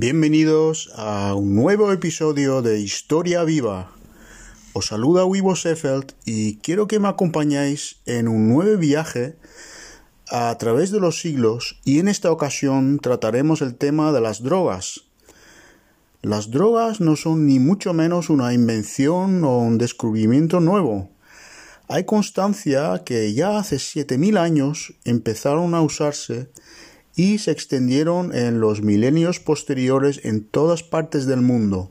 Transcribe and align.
Bienvenidos 0.00 0.92
a 0.94 1.34
un 1.34 1.56
nuevo 1.56 1.90
episodio 1.90 2.62
de 2.62 2.78
Historia 2.78 3.42
Viva. 3.42 3.90
Os 4.72 4.86
saluda 4.86 5.24
Wibo 5.24 5.56
Sheffield 5.56 6.14
y 6.24 6.58
quiero 6.58 6.86
que 6.86 7.00
me 7.00 7.08
acompañéis 7.08 7.96
en 8.06 8.28
un 8.28 8.48
nuevo 8.48 8.78
viaje 8.78 9.34
a 10.30 10.56
través 10.56 10.92
de 10.92 11.00
los 11.00 11.20
siglos 11.20 11.80
y 11.84 11.98
en 11.98 12.06
esta 12.06 12.30
ocasión 12.30 13.00
trataremos 13.00 13.60
el 13.60 13.74
tema 13.74 14.12
de 14.12 14.20
las 14.20 14.40
drogas. 14.40 15.00
Las 16.22 16.52
drogas 16.52 17.00
no 17.00 17.16
son 17.16 17.48
ni 17.48 17.58
mucho 17.58 17.92
menos 17.92 18.30
una 18.30 18.54
invención 18.54 19.42
o 19.42 19.58
un 19.58 19.78
descubrimiento 19.78 20.60
nuevo. 20.60 21.10
Hay 21.88 22.04
constancia 22.04 23.02
que 23.04 23.34
ya 23.34 23.58
hace 23.58 23.80
7000 23.80 24.36
años 24.36 24.94
empezaron 25.04 25.74
a 25.74 25.82
usarse 25.82 26.52
y 27.18 27.38
se 27.38 27.50
extendieron 27.50 28.32
en 28.32 28.60
los 28.60 28.80
milenios 28.80 29.40
posteriores 29.40 30.20
en 30.22 30.44
todas 30.44 30.84
partes 30.84 31.26
del 31.26 31.40
mundo. 31.40 31.90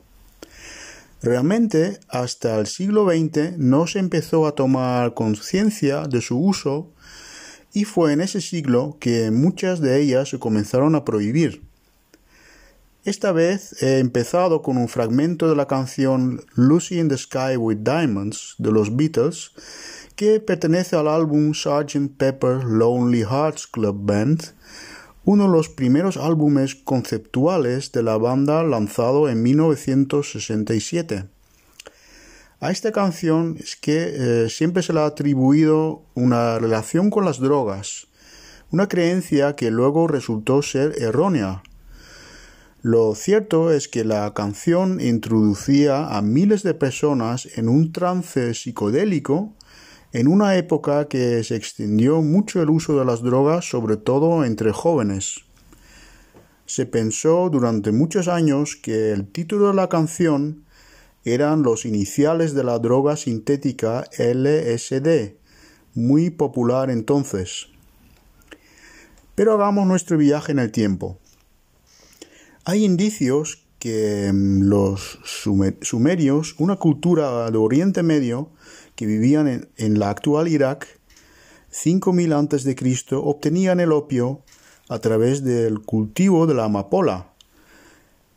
Realmente, 1.20 2.00
hasta 2.08 2.58
el 2.58 2.66
siglo 2.66 3.06
XX 3.06 3.58
no 3.58 3.86
se 3.86 3.98
empezó 3.98 4.46
a 4.46 4.52
tomar 4.52 5.12
conciencia 5.12 6.04
de 6.06 6.22
su 6.22 6.38
uso 6.38 6.90
y 7.74 7.84
fue 7.84 8.14
en 8.14 8.22
ese 8.22 8.40
siglo 8.40 8.96
que 9.00 9.30
muchas 9.30 9.82
de 9.82 10.00
ellas 10.00 10.30
se 10.30 10.38
comenzaron 10.38 10.94
a 10.94 11.04
prohibir. 11.04 11.62
Esta 13.04 13.30
vez 13.30 13.82
he 13.82 13.98
empezado 13.98 14.62
con 14.62 14.78
un 14.78 14.88
fragmento 14.88 15.46
de 15.46 15.56
la 15.56 15.66
canción 15.66 16.42
Lucy 16.54 17.00
in 17.00 17.08
the 17.08 17.18
Sky 17.18 17.58
with 17.58 17.80
Diamonds 17.82 18.54
de 18.56 18.72
los 18.72 18.96
Beatles, 18.96 19.50
que 20.16 20.40
pertenece 20.40 20.96
al 20.96 21.06
álbum 21.06 21.52
Sgt. 21.52 22.16
Pepper 22.16 22.64
Lonely 22.64 23.24
Hearts 23.24 23.66
Club 23.66 23.98
Band, 24.00 24.54
uno 25.30 25.44
de 25.44 25.50
los 25.50 25.68
primeros 25.68 26.16
álbumes 26.16 26.74
conceptuales 26.74 27.92
de 27.92 28.02
la 28.02 28.16
banda 28.16 28.62
lanzado 28.62 29.28
en 29.28 29.42
1967. 29.42 31.26
A 32.60 32.70
esta 32.70 32.92
canción 32.92 33.58
es 33.60 33.76
que 33.76 34.44
eh, 34.44 34.48
siempre 34.48 34.82
se 34.82 34.94
le 34.94 35.00
ha 35.00 35.04
atribuido 35.04 36.02
una 36.14 36.58
relación 36.58 37.10
con 37.10 37.26
las 37.26 37.40
drogas, 37.40 38.06
una 38.70 38.88
creencia 38.88 39.54
que 39.54 39.70
luego 39.70 40.08
resultó 40.08 40.62
ser 40.62 40.94
errónea. 40.96 41.62
Lo 42.80 43.14
cierto 43.14 43.70
es 43.70 43.86
que 43.86 44.06
la 44.06 44.32
canción 44.32 44.98
introducía 44.98 46.06
a 46.06 46.22
miles 46.22 46.62
de 46.62 46.72
personas 46.72 47.46
en 47.58 47.68
un 47.68 47.92
trance 47.92 48.54
psicodélico 48.54 49.52
en 50.12 50.28
una 50.28 50.56
época 50.56 51.06
que 51.08 51.44
se 51.44 51.56
extendió 51.56 52.22
mucho 52.22 52.62
el 52.62 52.70
uso 52.70 52.98
de 52.98 53.04
las 53.04 53.22
drogas, 53.22 53.68
sobre 53.68 53.96
todo 53.96 54.44
entre 54.44 54.72
jóvenes. 54.72 55.40
Se 56.66 56.86
pensó 56.86 57.48
durante 57.50 57.92
muchos 57.92 58.28
años 58.28 58.76
que 58.76 59.12
el 59.12 59.26
título 59.26 59.68
de 59.68 59.74
la 59.74 59.88
canción 59.88 60.64
eran 61.24 61.62
los 61.62 61.84
iniciales 61.84 62.54
de 62.54 62.64
la 62.64 62.78
droga 62.78 63.16
sintética 63.16 64.04
LSD, 64.18 65.34
muy 65.94 66.30
popular 66.30 66.90
entonces. 66.90 67.68
Pero 69.34 69.54
hagamos 69.54 69.86
nuestro 69.86 70.16
viaje 70.16 70.52
en 70.52 70.58
el 70.58 70.72
tiempo. 70.72 71.18
Hay 72.64 72.84
indicios 72.84 73.64
que 73.78 74.30
mm, 74.32 74.62
los 74.62 75.18
sumer- 75.24 75.78
sumerios, 75.82 76.54
una 76.58 76.76
cultura 76.76 77.50
de 77.50 77.58
Oriente 77.58 78.02
Medio, 78.02 78.50
que 78.98 79.06
vivían 79.06 79.68
en, 79.76 79.98
la 80.00 80.10
actual 80.10 80.48
Irak, 80.48 80.88
5000 81.70 82.32
antes 82.32 82.64
de 82.64 82.74
Cristo, 82.74 83.22
obtenían 83.22 83.78
el 83.78 83.92
opio 83.92 84.42
a 84.88 84.98
través 84.98 85.44
del 85.44 85.78
cultivo 85.82 86.48
de 86.48 86.54
la 86.54 86.64
amapola. 86.64 87.30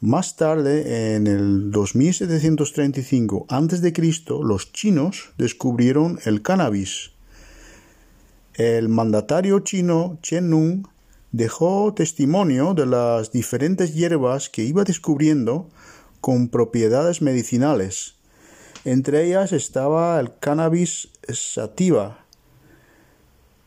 Más 0.02 0.36
tarde, 0.36 1.16
en 1.16 1.26
el 1.26 1.72
2735 1.72 3.48
antes 3.50 3.82
de 3.82 3.92
Cristo, 3.92 4.44
los 4.44 4.72
chinos 4.72 5.32
descubrieron 5.40 6.20
el 6.26 6.44
cannabis. 6.44 7.10
El 8.54 8.88
mandatario 8.88 9.62
chino 9.62 10.20
Chen 10.22 10.52
Nung 10.52 10.86
dejó 11.32 11.92
testimonio 11.96 12.76
de 12.76 12.86
las 12.86 13.32
diferentes 13.32 13.96
hierbas 13.96 14.48
que 14.52 14.64
iba 14.64 14.84
descubriendo 14.84 15.70
con 16.20 16.50
propiedades 16.50 17.24
medicinales. 17.24 18.21
Entre 18.84 19.28
ellas 19.28 19.52
estaba 19.52 20.20
el 20.20 20.34
cannabis 20.40 21.10
sativa. 21.32 22.26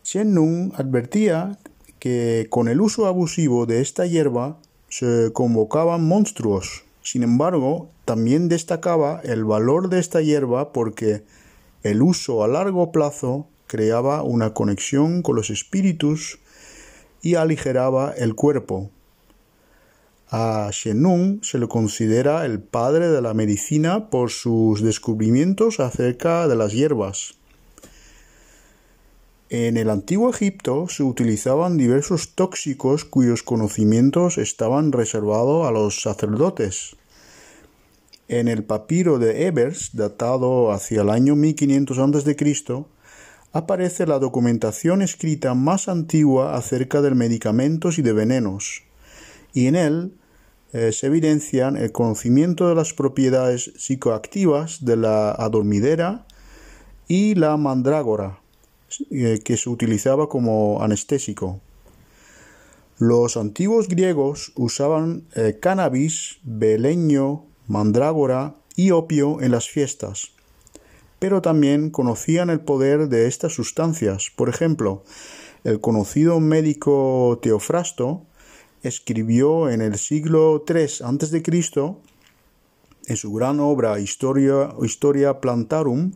Chen 0.02 0.34
Nung 0.34 0.72
advertía 0.74 1.56
que 2.00 2.48
con 2.50 2.66
el 2.66 2.80
uso 2.80 3.06
abusivo 3.06 3.64
de 3.64 3.80
esta 3.80 4.06
hierba 4.06 4.58
se 4.88 5.30
convocaban 5.32 6.04
monstruos. 6.04 6.84
Sin 7.00 7.22
embargo, 7.22 7.90
también 8.04 8.48
destacaba 8.48 9.20
el 9.22 9.44
valor 9.44 9.88
de 9.88 10.00
esta 10.00 10.20
hierba 10.20 10.72
porque 10.72 11.22
el 11.84 12.02
uso 12.02 12.42
a 12.42 12.48
largo 12.48 12.90
plazo 12.90 13.46
creaba 13.68 14.24
una 14.24 14.52
conexión 14.52 15.22
con 15.22 15.36
los 15.36 15.48
espíritus 15.48 16.40
y 17.22 17.36
aligeraba 17.36 18.12
el 18.16 18.34
cuerpo. 18.34 18.90
A 20.36 20.68
Shenung 20.72 21.44
se 21.44 21.58
le 21.58 21.68
considera 21.68 22.44
el 22.44 22.58
padre 22.58 23.06
de 23.08 23.22
la 23.22 23.34
medicina 23.34 24.10
por 24.10 24.30
sus 24.30 24.82
descubrimientos 24.82 25.78
acerca 25.78 26.48
de 26.48 26.56
las 26.56 26.72
hierbas. 26.72 27.34
En 29.48 29.76
el 29.76 29.90
antiguo 29.90 30.30
Egipto 30.30 30.88
se 30.88 31.04
utilizaban 31.04 31.76
diversos 31.76 32.34
tóxicos 32.34 33.04
cuyos 33.04 33.44
conocimientos 33.44 34.36
estaban 34.36 34.90
reservados 34.90 35.68
a 35.68 35.70
los 35.70 36.02
sacerdotes. 36.02 36.96
En 38.26 38.48
el 38.48 38.64
papiro 38.64 39.20
de 39.20 39.46
Ebers, 39.46 39.90
datado 39.92 40.72
hacia 40.72 41.02
el 41.02 41.10
año 41.10 41.36
1500 41.36 41.96
a.C., 41.96 42.84
aparece 43.52 44.04
la 44.04 44.18
documentación 44.18 45.00
escrita 45.00 45.54
más 45.54 45.86
antigua 45.86 46.56
acerca 46.56 47.02
de 47.02 47.14
medicamentos 47.14 48.00
y 48.00 48.02
de 48.02 48.12
venenos, 48.12 48.82
y 49.52 49.68
en 49.68 49.76
él 49.76 50.14
eh, 50.74 50.90
se 50.90 51.06
evidencian 51.06 51.76
el 51.76 51.92
conocimiento 51.92 52.68
de 52.68 52.74
las 52.74 52.92
propiedades 52.94 53.72
psicoactivas 53.76 54.84
de 54.84 54.96
la 54.96 55.30
adormidera 55.30 56.26
y 57.06 57.36
la 57.36 57.56
mandrágora, 57.56 58.40
eh, 59.12 59.38
que 59.44 59.56
se 59.56 59.70
utilizaba 59.70 60.28
como 60.28 60.82
anestésico. 60.82 61.60
Los 62.98 63.36
antiguos 63.36 63.86
griegos 63.86 64.50
usaban 64.56 65.22
eh, 65.36 65.58
cannabis, 65.60 66.38
beleño, 66.42 67.44
mandrágora 67.68 68.56
y 68.74 68.90
opio 68.90 69.42
en 69.42 69.52
las 69.52 69.68
fiestas, 69.68 70.32
pero 71.20 71.40
también 71.40 71.90
conocían 71.90 72.50
el 72.50 72.58
poder 72.58 73.08
de 73.08 73.28
estas 73.28 73.52
sustancias. 73.52 74.32
Por 74.34 74.48
ejemplo, 74.48 75.04
el 75.62 75.80
conocido 75.80 76.40
médico 76.40 77.38
Teofrasto 77.40 78.26
escribió 78.84 79.70
en 79.70 79.80
el 79.80 79.96
siglo 79.96 80.64
III 80.68 80.84
a.C., 81.04 81.42
en 83.06 83.16
su 83.16 83.32
gran 83.32 83.60
obra 83.60 83.98
Historia, 83.98 85.40
Plantarum, 85.40 86.12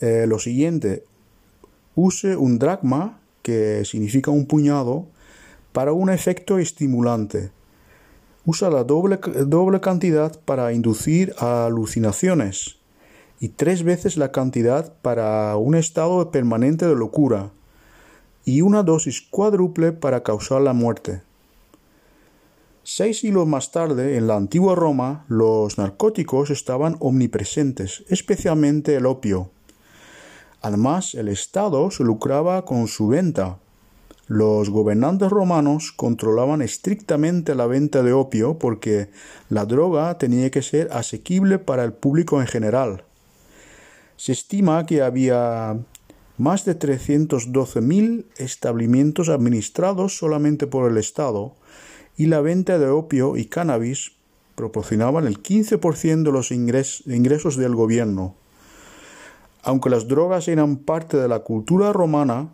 eh, 0.00 0.26
lo 0.26 0.38
siguiente: 0.38 1.04
use 1.94 2.36
un 2.36 2.58
dracma, 2.58 3.20
que 3.42 3.84
significa 3.84 4.30
un 4.30 4.46
puñado, 4.46 5.06
para 5.72 5.92
un 5.92 6.10
efecto 6.10 6.58
estimulante. 6.58 7.50
Usa 8.44 8.70
la 8.70 8.84
doble, 8.84 9.18
doble 9.46 9.80
cantidad 9.80 10.40
para 10.44 10.72
inducir 10.72 11.34
alucinaciones 11.38 12.78
y 13.40 13.50
tres 13.50 13.82
veces 13.82 14.16
la 14.16 14.32
cantidad 14.32 14.92
para 15.02 15.56
un 15.56 15.74
estado 15.74 16.30
permanente 16.30 16.86
de 16.86 16.96
locura 16.96 17.52
y 18.44 18.62
una 18.62 18.82
dosis 18.82 19.20
cuádruple 19.20 19.92
para 19.92 20.22
causar 20.22 20.62
la 20.62 20.72
muerte. 20.72 21.22
Seis 22.90 23.18
siglos 23.18 23.46
más 23.46 23.70
tarde, 23.70 24.16
en 24.16 24.26
la 24.26 24.36
antigua 24.36 24.74
Roma, 24.74 25.26
los 25.28 25.76
narcóticos 25.76 26.48
estaban 26.48 26.96
omnipresentes, 27.00 28.02
especialmente 28.08 28.94
el 28.94 29.04
opio. 29.04 29.50
Además, 30.62 31.14
el 31.14 31.28
Estado 31.28 31.90
se 31.90 32.02
lucraba 32.02 32.64
con 32.64 32.88
su 32.88 33.08
venta. 33.08 33.58
Los 34.26 34.70
gobernantes 34.70 35.28
romanos 35.28 35.92
controlaban 35.94 36.62
estrictamente 36.62 37.54
la 37.54 37.66
venta 37.66 38.02
de 38.02 38.14
opio 38.14 38.58
porque 38.58 39.10
la 39.50 39.66
droga 39.66 40.16
tenía 40.16 40.50
que 40.50 40.62
ser 40.62 40.88
asequible 40.90 41.58
para 41.58 41.84
el 41.84 41.92
público 41.92 42.40
en 42.40 42.46
general. 42.46 43.04
Se 44.16 44.32
estima 44.32 44.86
que 44.86 45.02
había 45.02 45.76
más 46.38 46.64
de 46.64 46.78
312.000 46.78 48.24
establecimientos 48.38 49.28
administrados 49.28 50.16
solamente 50.16 50.66
por 50.66 50.90
el 50.90 50.96
Estado 50.96 51.52
y 52.18 52.26
la 52.26 52.40
venta 52.40 52.78
de 52.78 52.88
opio 52.88 53.36
y 53.36 53.46
cannabis 53.46 54.12
proporcionaban 54.56 55.26
el 55.26 55.40
15% 55.40 56.24
de 56.24 56.32
los 56.32 56.50
ingresos 56.50 57.56
del 57.56 57.76
gobierno. 57.76 58.34
Aunque 59.62 59.88
las 59.88 60.08
drogas 60.08 60.48
eran 60.48 60.78
parte 60.78 61.16
de 61.16 61.28
la 61.28 61.38
cultura 61.38 61.92
romana, 61.92 62.48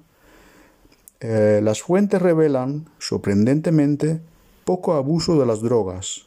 eh, 1.20 1.60
las 1.62 1.82
fuentes 1.82 2.20
revelan, 2.20 2.90
sorprendentemente, 2.98 4.20
poco 4.66 4.92
abuso 4.92 5.40
de 5.40 5.46
las 5.46 5.62
drogas. 5.62 6.26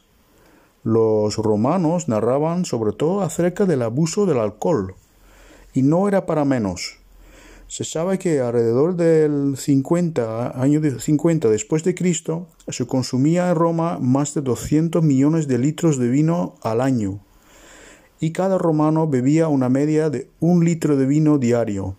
Los 0.82 1.36
romanos 1.36 2.08
narraban 2.08 2.64
sobre 2.64 2.92
todo 2.92 3.22
acerca 3.22 3.66
del 3.66 3.82
abuso 3.82 4.26
del 4.26 4.38
alcohol, 4.38 4.96
y 5.72 5.82
no 5.82 6.08
era 6.08 6.26
para 6.26 6.44
menos. 6.44 6.97
Se 7.68 7.84
sabe 7.84 8.18
que 8.18 8.40
alrededor 8.40 8.96
del 8.96 9.58
50, 9.58 10.58
año 10.58 10.80
50 10.98 11.50
después 11.50 11.84
de 11.84 11.94
Cristo, 11.94 12.46
se 12.66 12.86
consumía 12.86 13.50
en 13.50 13.56
Roma 13.56 13.98
más 14.00 14.32
de 14.32 14.40
200 14.40 15.02
millones 15.02 15.48
de 15.48 15.58
litros 15.58 15.98
de 15.98 16.08
vino 16.08 16.54
al 16.62 16.80
año, 16.80 17.20
y 18.20 18.32
cada 18.32 18.56
romano 18.56 19.06
bebía 19.06 19.48
una 19.48 19.68
media 19.68 20.08
de 20.08 20.30
un 20.40 20.64
litro 20.64 20.96
de 20.96 21.04
vino 21.04 21.36
diario. 21.36 21.94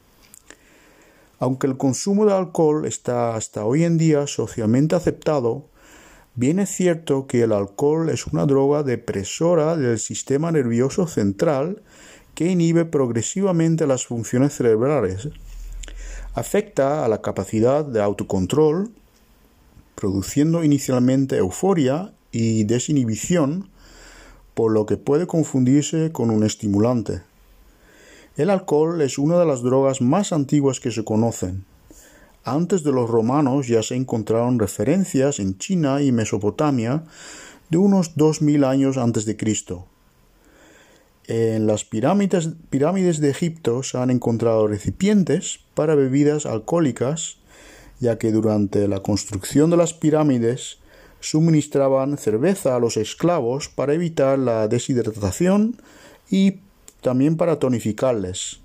Aunque 1.38 1.68
el 1.68 1.78
consumo 1.78 2.26
de 2.26 2.34
alcohol 2.34 2.88
está 2.88 3.36
hasta 3.36 3.64
hoy 3.64 3.84
en 3.84 4.00
día 4.00 4.26
socialmente 4.26 4.96
aceptado, 4.96 5.68
bien 6.34 6.58
es 6.58 6.72
cierto 6.72 7.28
que 7.28 7.44
el 7.44 7.52
alcohol 7.52 8.10
es 8.10 8.26
una 8.26 8.48
droga 8.48 8.82
depresora 8.82 9.78
del 9.78 10.00
sistema 10.00 10.52
nervioso 10.52 11.06
central 11.06 11.84
que 12.34 12.48
inhibe 12.48 12.86
progresivamente 12.86 13.86
las 13.86 14.08
funciones 14.08 14.56
cerebrales 14.56 15.30
afecta 16.34 17.06
a 17.06 17.08
la 17.08 17.22
capacidad 17.22 17.86
de 17.86 18.02
autocontrol, 18.02 18.92
produciendo 19.96 20.64
inicialmente 20.64 21.38
euforia 21.38 22.14
y 22.32 22.64
desinhibición, 22.64 23.70
por 24.54 24.72
lo 24.72 24.86
que 24.86 24.98
puede 24.98 25.28
confundirse 25.28 26.12
con 26.12 26.30
un 26.30 26.44
estimulante. 26.44 27.22
El 28.38 28.50
alcohol 28.50 29.02
es 29.02 29.18
una 29.18 29.38
de 29.38 29.46
las 29.46 29.62
drogas 29.62 30.02
más 30.02 30.32
antiguas 30.32 30.80
que 30.80 30.92
se 30.92 31.04
conocen. 31.04 31.66
Antes 32.46 32.84
de 32.84 32.92
los 32.92 33.10
romanos 33.10 33.68
ya 33.68 33.84
se 33.84 33.96
encontraron 33.96 34.60
referencias 34.60 35.40
en 35.40 35.58
China 35.58 36.02
y 36.02 36.12
Mesopotamia 36.12 37.04
de 37.70 37.78
unos 37.78 38.16
2000 38.16 38.64
años 38.64 38.98
antes 38.98 39.26
de 39.26 39.36
Cristo. 39.36 39.86
En 41.30 41.68
las 41.68 41.86
pirámides, 41.86 43.22
de 43.22 43.30
Egipto 43.30 43.84
se 43.84 44.00
han 44.00 44.10
encontrado 44.10 44.68
recipientes 44.68 45.60
para 45.76 45.94
bebidas 45.94 46.48
alcohólicas, 46.48 47.38
ya 48.00 48.18
que 48.18 48.32
durante 48.32 48.88
la 48.88 49.02
construcción 49.02 49.70
de 49.70 49.78
las 49.78 49.94
pirámides 49.94 50.80
suministraban 51.20 52.18
cerveza 52.18 52.76
a 52.76 52.80
los 52.80 52.98
esclavos 52.98 53.70
para 53.70 53.94
evitar 53.94 54.40
la 54.40 54.68
deshidratación 54.68 55.80
y 56.32 56.62
también 57.02 57.38
para 57.38 57.60
tonificarles. 57.60 58.62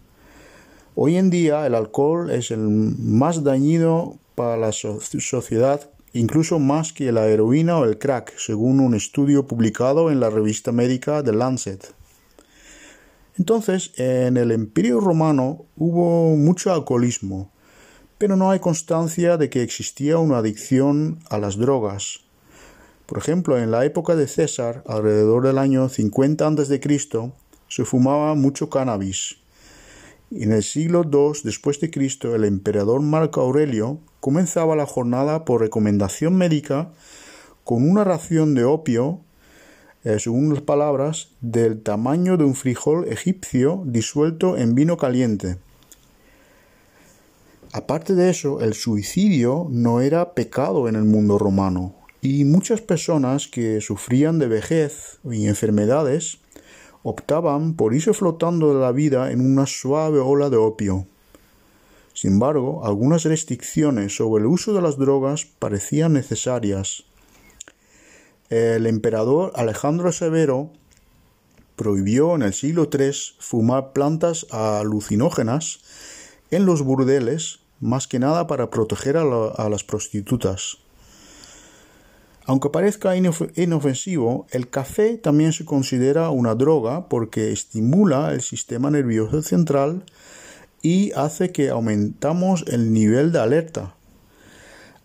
Hoy 0.95 1.19
en 1.19 1.29
día 1.29 1.67
el 1.67 1.75
alcohol 1.75 2.31
es 2.31 2.51
el 2.51 2.61
más 2.61 3.45
dañino 3.45 4.19
para 4.37 4.57
la 4.57 4.73
sociedad, 4.73 5.91
incluso 6.15 6.59
más 6.59 6.95
que 6.95 7.13
la 7.13 7.27
heroína 7.27 7.77
o 7.77 7.85
el 7.85 7.99
crack, 7.99 8.33
según 8.39 8.81
un 8.81 8.95
estudio 8.95 9.47
publicado 9.47 10.11
en 10.11 10.19
la 10.19 10.31
revista 10.31 10.73
médica 10.73 11.23
The 11.23 11.35
Lancet. 11.35 11.95
Entonces, 13.37 13.93
en 13.97 14.37
el 14.37 14.53
Imperio 14.53 15.01
romano 15.01 15.67
hubo 15.77 16.37
mucho 16.37 16.73
alcoholismo, 16.73 17.51
pero 18.17 18.37
no 18.37 18.51
hay 18.51 18.61
constancia 18.61 19.37
de 19.37 19.51
que 19.51 19.63
existía 19.63 20.19
una 20.19 20.39
adicción 20.39 21.19
a 21.31 21.39
las 21.39 21.57
drogas. 21.57 22.21
Por 23.07 23.19
ejemplo, 23.19 23.59
en 23.59 23.73
la 23.73 23.85
época 23.85 24.15
de 24.15 24.29
César, 24.29 24.85
alrededor 24.87 25.43
del 25.43 25.59
año 25.59 25.89
50 25.89 26.47
a.C., 26.47 26.81
se 27.69 27.85
fumaba 27.85 28.35
mucho 28.35 28.71
cannabis. 28.71 29.39
En 30.31 30.53
el 30.53 30.63
siglo 30.63 31.03
II 31.05 31.41
después 31.43 31.81
de 31.81 31.91
Cristo, 31.91 32.37
el 32.37 32.45
emperador 32.45 33.01
Marco 33.03 33.41
Aurelio 33.41 33.99
comenzaba 34.21 34.77
la 34.77 34.87
jornada 34.87 35.45
por 35.45 35.61
recomendación 35.61 36.37
médica 36.37 36.93
con 37.65 37.89
una 37.89 38.05
ración 38.05 38.55
de 38.55 38.65
opio 38.65 39.21
eh, 40.05 40.19
según 40.19 40.53
las 40.53 40.63
palabras, 40.63 41.31
del 41.41 41.83
tamaño 41.83 42.37
de 42.37 42.45
un 42.45 42.55
frijol 42.55 43.09
egipcio 43.09 43.83
disuelto 43.87 44.57
en 44.57 44.75
vino 44.75 44.97
caliente. 44.97 45.57
Aparte 47.73 48.15
de 48.15 48.31
eso, 48.31 48.61
el 48.61 48.75
suicidio 48.75 49.67
no 49.71 50.01
era 50.01 50.35
pecado 50.35 50.89
en 50.89 50.95
el 50.95 51.05
mundo 51.05 51.39
romano, 51.39 51.95
y 52.21 52.45
muchas 52.45 52.81
personas 52.81 53.49
que 53.49 53.81
sufrían 53.81 54.39
de 54.39 54.47
vejez 54.47 55.19
y 55.31 55.47
enfermedades 55.47 56.39
optaban 57.03 57.75
por 57.75 57.95
irse 57.95 58.15
flotando 58.15 58.73
de 58.73 58.81
la 58.81 58.93
vida 58.93 59.31
en 59.31 59.41
una 59.41 59.67
suave 59.67 60.21
ola 60.21 60.51
de 60.51 60.57
opio. 60.57 61.07
Sin 62.15 62.35
embargo, 62.35 62.87
algunas 62.87 63.25
restricciones 63.25 64.17
sobre 64.17 64.43
el 64.43 64.47
uso 64.47 64.73
de 64.73 64.81
las 64.81 64.97
drogas 64.97 65.47
parecían 65.59 66.13
necesarias, 66.13 67.05
el 68.51 68.87
emperador 68.87 69.53
Alejandro 69.55 70.13
Severo 70.13 70.71
prohibió 71.77 72.35
en 72.35 72.43
el 72.43 72.55
siglo 72.55 72.89
III 72.93 73.13
fumar 73.39 73.93
plantas 73.93 74.47
alucinógenas 74.51 75.81
en 76.51 76.67
los 76.67 76.83
burdeles, 76.83 77.61
más 77.81 78.07
que 78.07 78.19
nada 78.19 78.47
para 78.47 78.71
proteger 78.71 79.17
a, 79.17 79.69
las 79.69 79.85
prostitutas. 79.85 80.79
Aunque 82.47 82.69
parezca 82.69 83.17
inofensivo, 83.17 84.47
el 84.51 84.69
café 84.69 85.17
también 85.17 85.53
se 85.53 85.65
considera 85.65 86.31
una 86.31 86.55
droga 86.55 87.09
porque 87.09 87.53
estimula 87.53 88.33
el 88.33 88.43
sistema 88.43 88.91
nervioso 88.91 89.43
central 89.43 90.05
y 90.83 91.13
hace 91.13 91.51
que 91.53 91.71
aumentamos 91.71 92.65
el 92.69 92.93
nivel 92.93 93.33
de 93.33 93.41
alerta. 93.41 93.95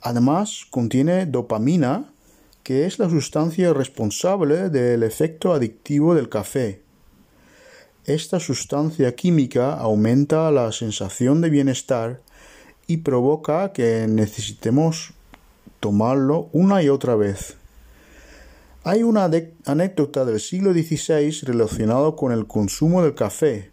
Además, 0.02 0.66
contiene 0.70 1.26
dopamina, 1.26 2.12
que 2.70 2.86
es 2.86 3.00
la 3.00 3.10
sustancia 3.10 3.74
responsable 3.74 4.70
del 4.70 5.02
efecto 5.02 5.56
adictivo 5.56 6.14
del 6.14 6.30
café. 6.30 6.84
Esta 8.06 8.40
sustancia 8.40 9.16
química 9.16 9.74
aumenta 9.74 10.52
la 10.52 10.72
sensación 10.72 11.42
de 11.42 11.50
bienestar 11.50 12.22
y 12.86 12.98
provoca 12.98 13.74
que 13.74 14.06
necesitemos 14.08 15.14
tomarlo 15.80 16.50
una 16.52 16.84
y 16.84 16.90
otra 16.90 17.16
vez. 17.16 17.56
Hay 18.84 19.02
una 19.02 19.28
anécdota 19.66 20.24
del 20.24 20.40
siglo 20.40 20.72
XVI 20.72 21.32
relacionada 21.48 22.16
con 22.16 22.32
el 22.32 22.46
consumo 22.46 23.02
del 23.02 23.16
café. 23.16 23.72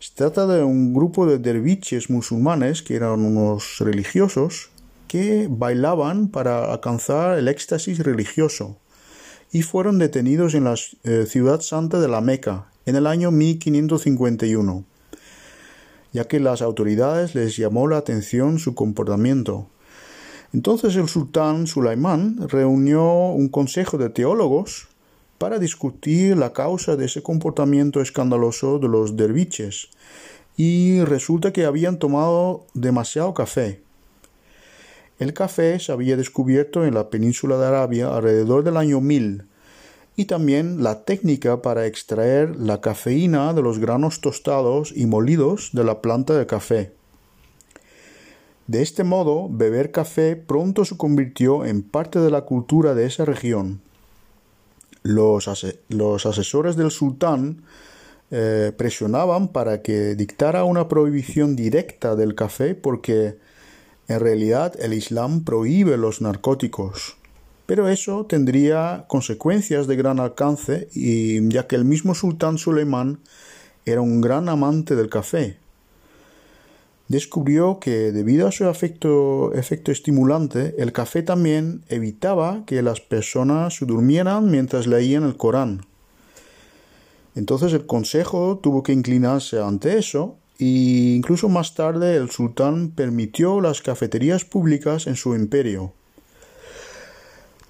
Se 0.00 0.12
trata 0.12 0.48
de 0.48 0.64
un 0.64 0.92
grupo 0.92 1.24
de 1.24 1.38
derviches 1.38 2.10
musulmanes 2.10 2.82
que 2.82 2.96
eran 2.96 3.20
unos 3.20 3.78
religiosos 3.78 4.70
que 5.08 5.48
bailaban 5.50 6.28
para 6.28 6.72
alcanzar 6.72 7.38
el 7.38 7.48
éxtasis 7.48 7.98
religioso 8.00 8.78
y 9.52 9.62
fueron 9.62 9.98
detenidos 9.98 10.54
en 10.54 10.64
la 10.64 10.74
eh, 11.04 11.26
ciudad 11.28 11.60
santa 11.60 12.00
de 12.00 12.08
la 12.08 12.20
Meca 12.20 12.66
en 12.86 12.96
el 12.96 13.06
año 13.06 13.30
1551, 13.30 14.84
ya 16.12 16.24
que 16.24 16.40
las 16.40 16.60
autoridades 16.60 17.36
les 17.36 17.56
llamó 17.56 17.86
la 17.86 17.98
atención 17.98 18.58
su 18.58 18.74
comportamiento. 18.74 19.68
Entonces 20.52 20.96
el 20.96 21.08
sultán 21.08 21.68
Sulaimán 21.68 22.48
reunió 22.48 23.04
un 23.04 23.48
consejo 23.48 23.96
de 23.96 24.10
teólogos 24.10 24.88
para 25.38 25.60
discutir 25.60 26.36
la 26.36 26.52
causa 26.52 26.96
de 26.96 27.06
ese 27.06 27.22
comportamiento 27.22 28.00
escandaloso 28.00 28.80
de 28.80 28.88
los 28.88 29.16
derviches, 29.16 29.90
y 30.56 31.00
resulta 31.02 31.52
que 31.52 31.64
habían 31.64 31.98
tomado 31.98 32.66
demasiado 32.74 33.34
café 33.34 33.83
El 35.18 35.32
café 35.32 35.78
se 35.78 35.92
había 35.92 36.16
descubierto 36.16 36.84
en 36.84 36.94
la 36.94 37.08
península 37.10 37.56
de 37.58 37.66
Arabia 37.66 38.08
alrededor 38.14 38.64
del 38.64 38.76
año 38.76 39.00
1000 39.00 39.44
y 40.16 40.24
también 40.26 40.82
la 40.82 41.04
técnica 41.04 41.62
para 41.62 41.86
extraer 41.86 42.56
la 42.56 42.80
cafeína 42.80 43.52
de 43.52 43.62
los 43.62 43.78
granos 43.78 44.20
tostados 44.20 44.92
y 44.94 45.06
molidos 45.06 45.70
de 45.72 45.84
la 45.84 46.00
planta 46.02 46.34
de 46.36 46.46
café. 46.46 46.92
De 48.66 48.80
este 48.82 49.04
modo, 49.04 49.48
beber 49.50 49.90
café 49.90 50.36
pronto 50.36 50.84
se 50.84 50.96
convirtió 50.96 51.64
en 51.64 51.82
parte 51.82 52.18
de 52.20 52.30
la 52.30 52.42
cultura 52.42 52.94
de 52.94 53.06
esa 53.06 53.24
región. 53.24 53.80
Los, 55.02 55.48
ase- 55.48 55.80
los 55.90 56.24
asesores 56.26 56.76
del 56.76 56.90
sultán 56.90 57.62
eh, 58.30 58.72
presionaban 58.76 59.48
para 59.48 59.82
que 59.82 60.14
dictara 60.14 60.64
una 60.64 60.88
prohibición 60.88 61.56
directa 61.56 62.16
del 62.16 62.34
café 62.34 62.74
porque 62.74 63.36
en 64.08 64.20
realidad 64.20 64.74
el 64.80 64.92
Islam 64.92 65.44
prohíbe 65.44 65.96
los 65.96 66.20
narcóticos. 66.20 67.16
Pero 67.66 67.88
eso 67.88 68.26
tendría 68.26 69.06
consecuencias 69.08 69.86
de 69.86 69.96
gran 69.96 70.20
alcance 70.20 70.88
y 70.92 71.48
ya 71.48 71.66
que 71.66 71.76
el 71.76 71.84
mismo 71.84 72.14
sultán 72.14 72.58
Suleimán 72.58 73.20
era 73.86 74.02
un 74.02 74.20
gran 74.20 74.48
amante 74.48 74.96
del 74.96 75.08
café. 75.08 75.56
Descubrió 77.08 77.80
que 77.80 78.12
debido 78.12 78.48
a 78.48 78.52
su 78.52 78.68
efecto, 78.68 79.52
efecto 79.54 79.92
estimulante, 79.92 80.74
el 80.78 80.92
café 80.92 81.22
también 81.22 81.82
evitaba 81.88 82.64
que 82.66 82.82
las 82.82 83.00
personas 83.00 83.76
se 83.76 83.86
durmieran 83.86 84.50
mientras 84.50 84.86
leían 84.86 85.24
el 85.24 85.36
Corán. 85.36 85.86
Entonces 87.34 87.72
el 87.72 87.86
consejo 87.86 88.58
tuvo 88.62 88.82
que 88.82 88.92
inclinarse 88.92 89.60
ante 89.60 89.98
eso 89.98 90.38
e 90.58 91.14
incluso 91.16 91.48
más 91.48 91.74
tarde 91.74 92.16
el 92.16 92.30
sultán 92.30 92.90
permitió 92.90 93.60
las 93.60 93.82
cafeterías 93.82 94.44
públicas 94.44 95.06
en 95.06 95.16
su 95.16 95.34
imperio. 95.34 95.92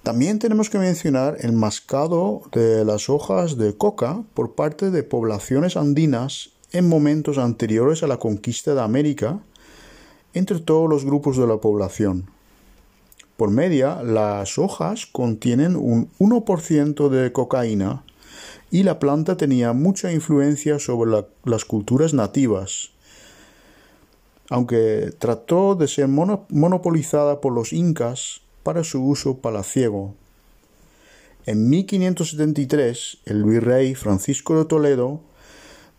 También 0.03 0.37
tenemos 0.37 0.69
que 0.69 0.77
mencionar 0.77 1.37
el 1.39 1.51
mascado 1.51 2.43
de 2.51 2.85
las 2.85 3.09
hojas 3.09 3.57
de 3.57 3.75
coca 3.75 4.21
por 4.35 4.53
parte 4.53 4.91
de 4.91 5.01
poblaciones 5.01 5.77
andinas 5.77 6.51
en 6.71 6.87
momentos 6.87 7.39
anteriores 7.39 8.03
a 8.03 8.07
la 8.07 8.17
conquista 8.17 8.75
de 8.75 8.81
América 8.81 9.39
entre 10.35 10.59
todos 10.59 10.87
los 10.87 11.05
grupos 11.05 11.37
de 11.37 11.47
la 11.47 11.57
población. 11.57 12.29
Por 13.37 13.49
media, 13.49 14.01
las 14.03 14.57
hojas 14.57 15.05
contienen 15.05 15.75
un 15.75 16.09
1% 16.19 17.09
de 17.09 17.31
cocaína 17.33 18.04
y 18.75 18.83
la 18.83 18.99
planta 18.99 19.37
tenía 19.37 19.71
mucha 19.71 20.11
influencia 20.11 20.79
sobre 20.79 21.09
la- 21.09 21.25
las 21.45 21.63
culturas 21.63 22.13
nativas. 22.13 22.89
Aunque 24.49 25.13
trató 25.17 25.75
de 25.75 25.87
ser 25.87 26.09
mono- 26.09 26.45
monopolizada 26.49 27.39
por 27.39 27.53
los 27.53 27.71
incas 27.71 28.41
para 28.63 28.83
su 28.83 29.01
uso 29.01 29.37
palaciego. 29.37 30.13
En 31.45 31.69
1573, 31.69 33.19
el 33.25 33.45
virrey 33.45 33.95
Francisco 33.95 34.57
de 34.57 34.65
Toledo 34.65 35.21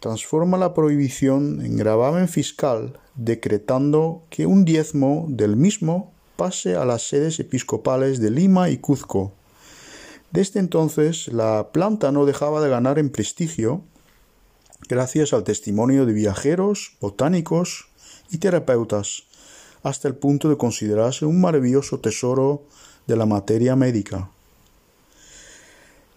transforma 0.00 0.58
la 0.58 0.74
prohibición 0.74 1.64
en 1.64 1.78
gravamen 1.78 2.28
fiscal, 2.28 2.98
decretando 3.14 4.20
que 4.28 4.44
un 4.44 4.66
diezmo 4.66 5.24
del 5.30 5.56
mismo 5.56 6.12
pase 6.36 6.76
a 6.76 6.84
las 6.84 7.08
sedes 7.08 7.40
episcopales 7.40 8.20
de 8.20 8.30
Lima 8.30 8.68
y 8.68 8.76
Cuzco. 8.76 9.32
Desde 10.30 10.60
entonces, 10.60 11.28
la 11.28 11.68
planta 11.72 12.12
no 12.12 12.26
dejaba 12.26 12.60
de 12.60 12.68
ganar 12.68 12.98
en 12.98 13.10
prestigio 13.10 13.82
gracias 14.88 15.32
al 15.32 15.44
testimonio 15.44 16.06
de 16.06 16.12
viajeros, 16.12 16.96
botánicos 17.00 17.88
y 18.30 18.38
terapeutas, 18.38 19.24
hasta 19.82 20.08
el 20.08 20.14
punto 20.14 20.48
de 20.48 20.56
considerarse 20.56 21.26
un 21.26 21.40
maravilloso 21.40 22.00
tesoro 22.00 22.64
de 23.06 23.16
la 23.16 23.26
materia 23.26 23.76
médica. 23.76 24.30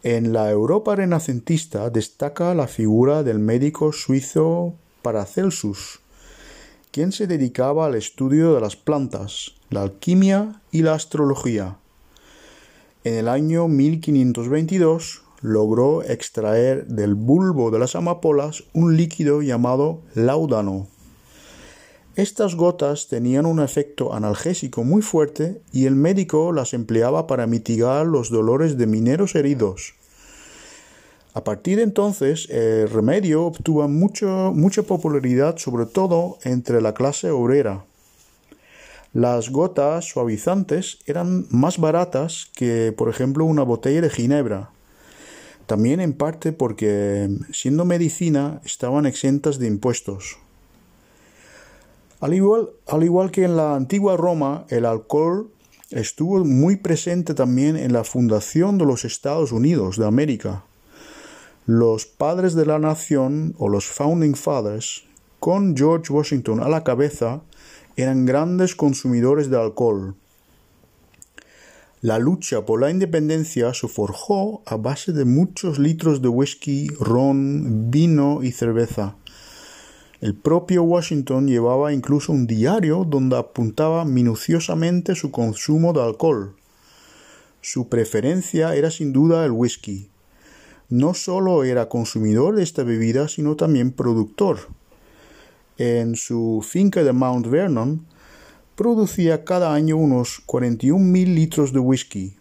En 0.03 0.31
la 0.31 0.49
Europa 0.49 0.95
renacentista 0.95 1.89
destaca 1.89 2.55
la 2.55 2.67
figura 2.67 3.21
del 3.23 3.39
médico 3.39 3.91
suizo 3.91 4.75
Paracelsus, 5.01 5.99
quien 6.91 7.11
se 7.11 7.27
dedicaba 7.27 7.85
al 7.85 7.95
estudio 7.95 8.55
de 8.55 8.61
las 8.61 8.75
plantas, 8.75 9.55
la 9.69 9.81
alquimia 9.81 10.61
y 10.71 10.83
la 10.83 10.93
astrología. 10.93 11.78
En 13.06 13.13
el 13.13 13.29
año 13.29 13.70
1522 13.70 15.22
logró 15.41 16.03
extraer 16.03 16.86
del 16.88 17.15
bulbo 17.15 17.72
de 17.72 17.79
las 17.79 17.96
amapolas 17.96 18.65
un 18.74 18.98
líquido 18.98 19.41
llamado 19.41 20.01
láudano. 20.15 20.88
Estas 22.18 22.56
gotas 22.56 23.08
tenían 23.08 23.46
un 23.46 23.62
efecto 23.62 24.13
analgésico 24.13 24.84
muy 24.84 25.01
fuerte 25.01 25.62
y 25.72 25.86
el 25.86 25.96
médico 25.96 26.51
las 26.51 26.74
empleaba 26.74 27.25
para 27.25 27.48
mitigar 27.48 28.06
los 28.06 28.32
dolores 28.32 28.77
de 28.77 28.88
mineros 28.88 29.34
heridos. 29.36 29.94
A 31.34 31.46
partir 31.46 31.77
de 31.77 31.84
entonces, 31.84 32.50
el 32.50 32.89
remedio 32.89 33.46
obtuvo 33.46 33.88
mucho, 33.88 34.51
mucha 34.53 34.84
popularidad, 34.84 35.56
sobre 35.56 35.86
todo 35.86 36.38
entre 36.44 36.82
la 36.82 36.94
clase 36.94 37.32
obrera. 37.32 37.86
Las 39.13 39.49
gotas 39.49 40.05
suavizantes 40.05 40.99
eran 41.07 41.47
más 41.49 41.79
baratas 41.79 42.51
que, 42.53 42.93
por 42.95 43.09
ejemplo, 43.09 43.43
una 43.43 43.63
botella 43.63 44.01
de 44.01 44.09
ginebra. 44.09 44.69
También 45.65 45.99
en 45.99 46.13
parte 46.13 46.51
porque, 46.51 47.29
siendo 47.51 47.85
medicina, 47.85 48.61
estaban 48.65 49.07
exentas 49.07 49.57
de 49.57 49.67
impuestos. 49.67 50.37
Al 52.19 52.33
igual, 52.33 52.69
al 52.85 53.03
igual 53.03 53.31
que 53.31 53.45
en 53.45 53.55
la 53.55 53.75
antigua 53.75 54.15
Roma, 54.15 54.65
el 54.69 54.85
alcohol 54.85 55.49
estuvo 55.89 56.43
muy 56.45 56.75
presente 56.75 57.33
también 57.33 57.77
en 57.77 57.93
la 57.93 58.03
fundación 58.03 58.77
de 58.77 58.85
los 58.85 59.05
Estados 59.05 59.51
Unidos 59.51 59.97
de 59.97 60.05
América. 60.05 60.65
Los 61.65 62.05
padres 62.05 62.53
de 62.53 62.65
la 62.65 62.77
nación, 62.77 63.55
o 63.57 63.69
los 63.69 63.85
Founding 63.85 64.35
Fathers, 64.35 65.03
con 65.39 65.75
George 65.75 66.11
Washington 66.11 66.61
a 66.61 66.69
la 66.69 66.83
cabeza, 66.83 67.41
eran 67.96 68.25
grandes 68.25 68.75
consumidores 68.75 69.50
de 69.50 69.58
alcohol. 69.58 70.15
La 72.01 72.17
lucha 72.17 72.65
por 72.65 72.79
la 72.79 72.91
independencia 72.91 73.74
se 73.74 73.89
forjó 73.89 74.63
a 74.65 74.77
base 74.77 75.12
de 75.12 75.25
muchos 75.25 75.79
litros 75.79 76.22
de 76.22 76.29
whisky, 76.29 76.88
ron, 77.00 77.91
vino 77.91 78.41
y 78.41 78.53
cerveza. 78.53 79.17
El 80.22 80.34
propio 80.34 80.84
Washington 80.84 81.48
llevaba 81.48 81.91
incluso 81.91 82.31
un 82.31 82.48
diario 82.48 83.05
donde 83.05 83.38
apuntaba 83.38 84.05
minuciosamente 84.05 85.15
su 85.15 85.31
consumo 85.31 85.91
de 85.91 86.01
alcohol. 86.01 86.55
Su 87.62 87.89
preferencia 87.89 88.75
era 88.75 88.91
sin 88.91 89.12
duda 89.12 89.43
el 89.43 89.51
whisky. 89.51 90.10
No 90.88 91.13
solo 91.13 91.65
era 91.65 91.89
consumidor 91.89 92.55
de 92.55 92.63
esta 92.63 92.84
bebida, 92.84 93.27
sino 93.27 93.58
también 93.58 93.91
productor. 93.91 94.69
En 95.79 96.17
su 96.17 96.62
finca 96.62 97.05
de 97.05 97.13
Mount 97.13 97.48
Vernon, 97.48 98.05
producía 98.75 99.45
cada 99.45 99.74
año 99.74 99.95
unos 99.95 100.43
41.000 100.45 101.33
litros 101.33 101.71
de 101.71 101.79
whisky 101.79 102.36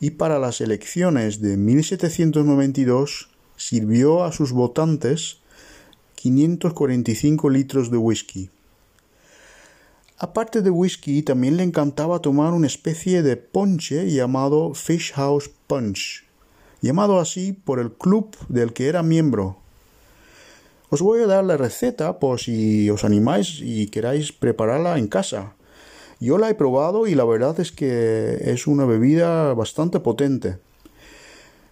y 0.00 0.10
para 0.10 0.40
las 0.40 0.60
elecciones 0.60 1.40
de 1.40 1.56
1792 1.56 3.28
sirvió 3.56 4.24
a 4.24 4.32
sus 4.32 4.50
votantes 4.50 5.38
545 6.16 7.48
litros 7.48 7.92
de 7.92 7.96
whisky. 7.96 8.50
Aparte 10.18 10.60
de 10.60 10.70
whisky, 10.70 11.22
también 11.22 11.58
le 11.58 11.62
encantaba 11.62 12.18
tomar 12.18 12.52
una 12.52 12.66
especie 12.66 13.22
de 13.22 13.36
ponche 13.36 14.10
llamado 14.10 14.74
Fish 14.74 15.12
House 15.12 15.48
Punch, 15.68 16.24
llamado 16.82 17.20
así 17.20 17.52
por 17.52 17.78
el 17.78 17.92
club 17.92 18.36
del 18.48 18.72
que 18.72 18.88
era 18.88 19.04
miembro. 19.04 19.59
Os 20.92 21.02
voy 21.02 21.22
a 21.22 21.28
dar 21.28 21.44
la 21.44 21.56
receta 21.56 22.18
por 22.18 22.40
si 22.40 22.90
os 22.90 23.04
animáis 23.04 23.60
y 23.62 23.86
queráis 23.86 24.32
prepararla 24.32 24.98
en 24.98 25.06
casa. 25.06 25.54
Yo 26.18 26.36
la 26.36 26.50
he 26.50 26.56
probado 26.56 27.06
y 27.06 27.14
la 27.14 27.24
verdad 27.24 27.60
es 27.60 27.70
que 27.70 28.38
es 28.50 28.66
una 28.66 28.84
bebida 28.86 29.54
bastante 29.54 30.00
potente. 30.00 30.58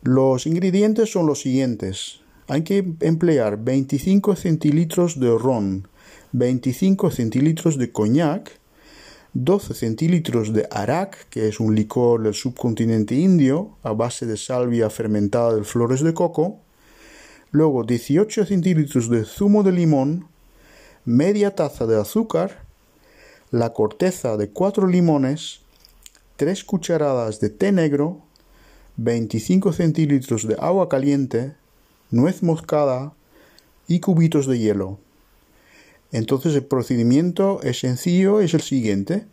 Los 0.04 0.46
ingredientes 0.46 1.10
son 1.10 1.26
los 1.26 1.40
siguientes. 1.40 2.20
Hay 2.46 2.62
que 2.62 2.86
emplear 3.00 3.58
25 3.58 4.36
centilitros 4.36 5.18
de 5.18 5.36
ron, 5.36 5.88
25 6.30 7.10
centilitros 7.10 7.76
de 7.76 7.90
coñac, 7.90 8.52
12 9.34 9.74
centilitros 9.74 10.52
de 10.52 10.68
arak, 10.70 11.28
que 11.28 11.48
es 11.48 11.58
un 11.58 11.74
licor 11.74 12.22
del 12.22 12.34
subcontinente 12.34 13.16
indio 13.16 13.76
a 13.82 13.90
base 13.92 14.26
de 14.26 14.36
salvia 14.36 14.88
fermentada 14.90 15.56
de 15.56 15.64
flores 15.64 16.04
de 16.04 16.14
coco, 16.14 16.60
luego 17.50 17.84
18 17.84 18.46
centilitros 18.46 19.08
de 19.08 19.24
zumo 19.24 19.62
de 19.62 19.72
limón, 19.72 20.26
media 21.04 21.54
taza 21.54 21.86
de 21.86 22.00
azúcar, 22.00 22.62
la 23.50 23.72
corteza 23.72 24.36
de 24.36 24.50
4 24.50 24.86
limones, 24.86 25.60
3 26.36 26.64
cucharadas 26.64 27.40
de 27.40 27.48
té 27.48 27.72
negro, 27.72 28.20
25 28.96 29.72
centilitros 29.72 30.46
de 30.46 30.56
agua 30.60 30.88
caliente, 30.88 31.54
nuez 32.10 32.42
moscada 32.42 33.12
y 33.86 34.00
cubitos 34.00 34.46
de 34.46 34.58
hielo. 34.58 34.98
Entonces 36.12 36.54
el 36.54 36.64
procedimiento 36.64 37.60
es 37.62 37.80
sencillo, 37.80 38.40
es 38.40 38.54
el 38.54 38.60
siguiente. 38.60 39.26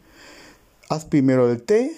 Haz 0.90 1.06
primero 1.06 1.50
el 1.50 1.62
té, 1.62 1.92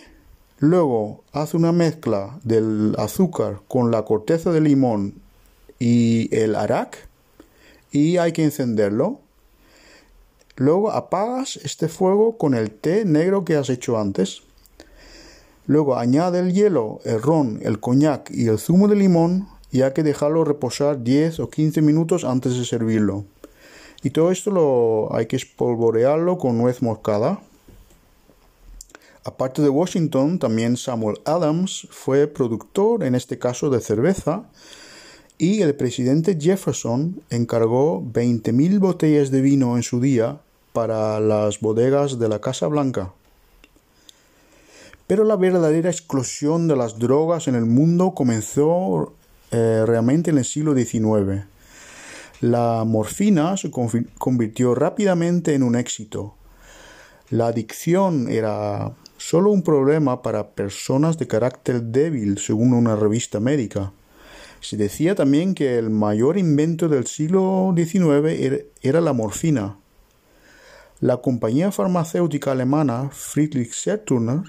luego 0.59 1.24
haz 1.33 1.53
una 1.53 1.71
mezcla 1.71 2.39
del 2.43 2.95
azúcar 2.97 3.62
con 3.67 3.91
la 3.91 4.03
corteza 4.03 4.51
de 4.51 4.62
limón 4.62 5.26
y 5.79 6.34
el 6.36 6.55
arak 6.55 7.07
y 7.91 8.17
hay 8.17 8.31
que 8.31 8.43
encenderlo. 8.43 9.19
Luego 10.55 10.91
apagas 10.91 11.57
este 11.57 11.88
fuego 11.88 12.38
con 12.38 12.55
el 12.55 12.72
té 12.72 13.05
negro 13.05 13.46
que 13.46 13.55
has 13.55 13.69
hecho 13.69 14.00
antes. 14.00 14.41
Luego 15.67 15.98
añade 15.98 16.39
el 16.39 16.53
hielo, 16.53 17.00
el 17.03 17.22
ron, 17.22 17.60
el 17.62 17.79
coñac 17.79 18.31
y 18.31 18.48
el 18.48 18.57
zumo 18.57 18.88
de 18.88 18.96
limón 18.96 19.48
y 19.72 19.81
hay 19.81 19.93
que 19.93 20.03
dejarlo 20.03 20.46
reposar 20.46 21.03
10 21.03 21.41
o 21.41 21.50
15 21.50 21.81
minutos 21.81 22.24
antes 22.24 22.57
de 22.57 22.65
servirlo. 22.65 23.25
Y 24.03 24.12
todo 24.12 24.31
esto 24.31 24.51
lo 24.51 25.13
hay 25.15 25.25
que 25.25 25.36
espolvorearlo 25.36 26.38
con 26.38 26.57
nuez 26.57 26.81
moscada. 26.81 27.39
Aparte 29.24 29.62
de 29.62 29.69
Washington, 29.69 30.39
también 30.39 30.77
Samuel 30.77 31.19
Adams 31.25 31.88
fue 31.91 32.27
productor, 32.27 33.03
en 33.03 33.13
este 33.13 33.38
caso 33.38 33.69
de 33.69 33.81
cerveza, 33.81 34.46
y 35.38 35.62
el 35.62 35.75
presidente 35.75 36.38
Jefferson 36.39 37.22
encargó 37.29 38.01
20.000 38.01 38.79
botellas 38.79 39.29
de 39.29 39.41
vino 39.41 39.77
en 39.77 39.84
su 39.84 40.01
día 40.01 40.39
para 40.74 41.20
las 41.20 41.60
bodegas 41.60 42.20
de 42.20 42.29
la 42.29 42.41
Casa 42.41 42.67
Blanca. 42.67 43.13
Pero 45.06 45.24
la 45.24 45.36
verdadera 45.36 45.89
explosión 45.89 46.67
de 46.67 46.75
las 46.75 47.00
drogas 47.00 47.48
en 47.48 47.56
el 47.56 47.65
mundo 47.65 48.13
comenzó 48.13 49.13
eh, 49.51 49.84
realmente 49.86 50.32
en 50.32 50.39
el 50.39 50.46
siglo 50.46 50.75
XIX. 50.75 51.46
La 52.41 52.84
morfina 52.86 53.58
se 53.58 53.72
convirtió 53.72 54.75
rápidamente 54.75 55.53
en 55.53 55.63
un 55.63 55.75
éxito. 55.75 56.36
La 57.29 57.48
adicción 57.48 58.29
era 58.29 58.91
solo 59.17 59.51
un 59.51 59.63
problema 59.63 60.22
para 60.22 60.50
personas 60.50 61.17
de 61.17 61.27
carácter 61.27 61.82
débil, 61.82 62.38
según 62.38 62.74
una 62.74 62.96
revista 62.96 63.39
médica. 63.39 63.94
Se 64.62 64.78
decía 64.78 65.16
también 65.16 65.54
que 65.54 65.78
el 65.78 65.90
mayor 65.90 66.38
invento 66.38 66.90
del 66.90 67.08
siglo 67.08 67.74
XIX 67.76 68.66
era 68.82 69.02
la 69.02 69.14
morfina. 69.14 69.78
La 71.00 71.18
compañía 71.18 71.72
farmacéutica 71.72 72.52
alemana 72.52 73.10
Friedrich 73.12 73.74
Serturner 73.74 74.42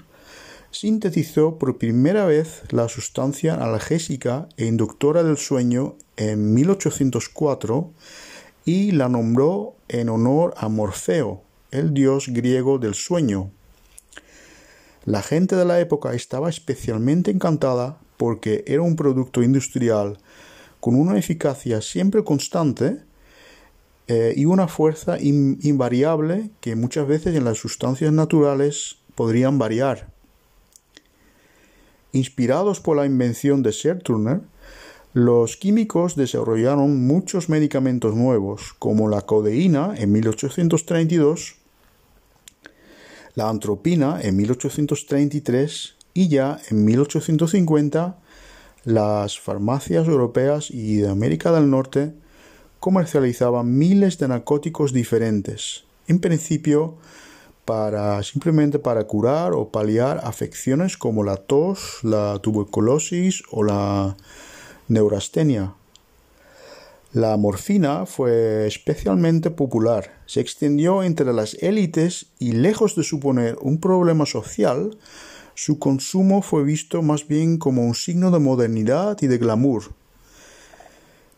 sintetizó 0.71 1.57
por 1.57 1.77
primera 1.77 2.25
vez 2.25 2.63
la 2.71 2.89
sustancia 2.89 3.55
analgésica 3.55 4.49
e 4.57 4.65
inductora 4.65 5.23
del 5.23 5.37
sueño 5.37 5.95
en 6.17 6.53
1804 6.53 7.91
y 8.65 8.91
la 8.91 9.09
nombró 9.09 9.75
en 9.87 10.09
honor 10.09 10.53
a 10.57 10.69
Morfeo, 10.69 11.43
el 11.71 11.93
dios 11.93 12.29
griego 12.29 12.79
del 12.79 12.93
sueño. 12.93 13.51
La 15.05 15.21
gente 15.21 15.55
de 15.55 15.65
la 15.65 15.79
época 15.79 16.13
estaba 16.13 16.49
especialmente 16.49 17.31
encantada 17.31 17.99
porque 18.19 18.65
era 18.67 18.81
un 18.81 18.97
producto 18.97 19.41
industrial 19.41 20.17
con 20.81 20.93
una 20.93 21.17
eficacia 21.17 21.81
siempre 21.81 22.25
constante 22.25 22.97
eh, 24.09 24.33
y 24.35 24.43
una 24.43 24.67
fuerza 24.67 25.17
invariable 25.21 26.49
que 26.59 26.75
muchas 26.75 27.07
veces 27.07 27.33
en 27.37 27.45
las 27.45 27.59
sustancias 27.59 28.11
naturales 28.11 28.97
podrían 29.15 29.57
variar. 29.57 30.09
Inspirados 32.11 32.81
por 32.81 32.97
la 32.97 33.05
invención 33.05 33.63
de 33.63 33.71
Serturner, 33.71 34.41
los 35.13 35.55
químicos 35.55 36.17
desarrollaron 36.17 37.07
muchos 37.07 37.47
medicamentos 37.47 38.15
nuevos, 38.15 38.75
como 38.79 39.07
la 39.07 39.21
codeína 39.21 39.93
en 39.95 40.11
1832, 40.11 41.55
la 43.35 43.47
antropina 43.47 44.19
en 44.21 44.35
1833 44.35 45.98
y 46.19 46.27
ya 46.27 46.59
en 46.69 46.83
1850 46.83 48.17
las 48.83 49.39
farmacias 49.39 50.05
europeas 50.05 50.69
y 50.69 50.97
de 50.97 51.09
América 51.09 51.53
del 51.53 51.69
Norte 51.69 52.11
comercializaban 52.81 53.77
miles 53.77 54.17
de 54.17 54.27
narcóticos 54.27 54.91
diferentes, 54.91 55.85
en 56.09 56.19
principio 56.19 56.95
para 57.63 58.21
simplemente 58.23 58.79
para 58.79 59.05
curar 59.05 59.53
o 59.53 59.69
paliar 59.69 60.19
afecciones 60.25 60.97
como 60.97 61.23
la 61.23 61.37
tos, 61.37 61.99
la 62.03 62.39
tuberculosis 62.39 63.41
o 63.51 63.63
la 63.63 64.17
neurastenia. 64.89 65.73
La 67.13 67.37
morfina 67.37 68.05
fue 68.05 68.67
especialmente 68.67 69.51
popular, 69.51 70.19
se 70.25 70.41
extendió 70.41 71.01
entre 71.01 71.31
las 71.31 71.53
élites 71.61 72.25
y 72.39 72.51
lejos 72.51 72.97
de 72.97 73.03
suponer 73.03 73.57
un 73.61 73.79
problema 73.79 74.25
social, 74.25 74.97
su 75.61 75.77
consumo 75.77 76.41
fue 76.41 76.63
visto 76.63 77.01
más 77.01 77.27
bien 77.27 77.57
como 77.57 77.85
un 77.85 77.93
signo 77.93 78.31
de 78.31 78.39
modernidad 78.39 79.17
y 79.19 79.27
de 79.27 79.37
glamour. 79.37 79.91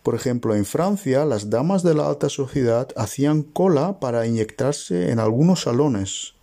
Por 0.03 0.13
ejemplo, 0.13 0.53
en 0.53 0.63
Francia, 0.63 1.25
las 1.25 1.49
damas 1.49 1.81
de 1.81 1.95
la 1.95 2.07
alta 2.07 2.29
sociedad 2.29 2.87
hacían 2.95 3.41
cola 3.41 3.99
para 3.99 4.27
inyectarse 4.27 5.09
en 5.09 5.17
algunos 5.17 5.63
salones. 5.63 6.35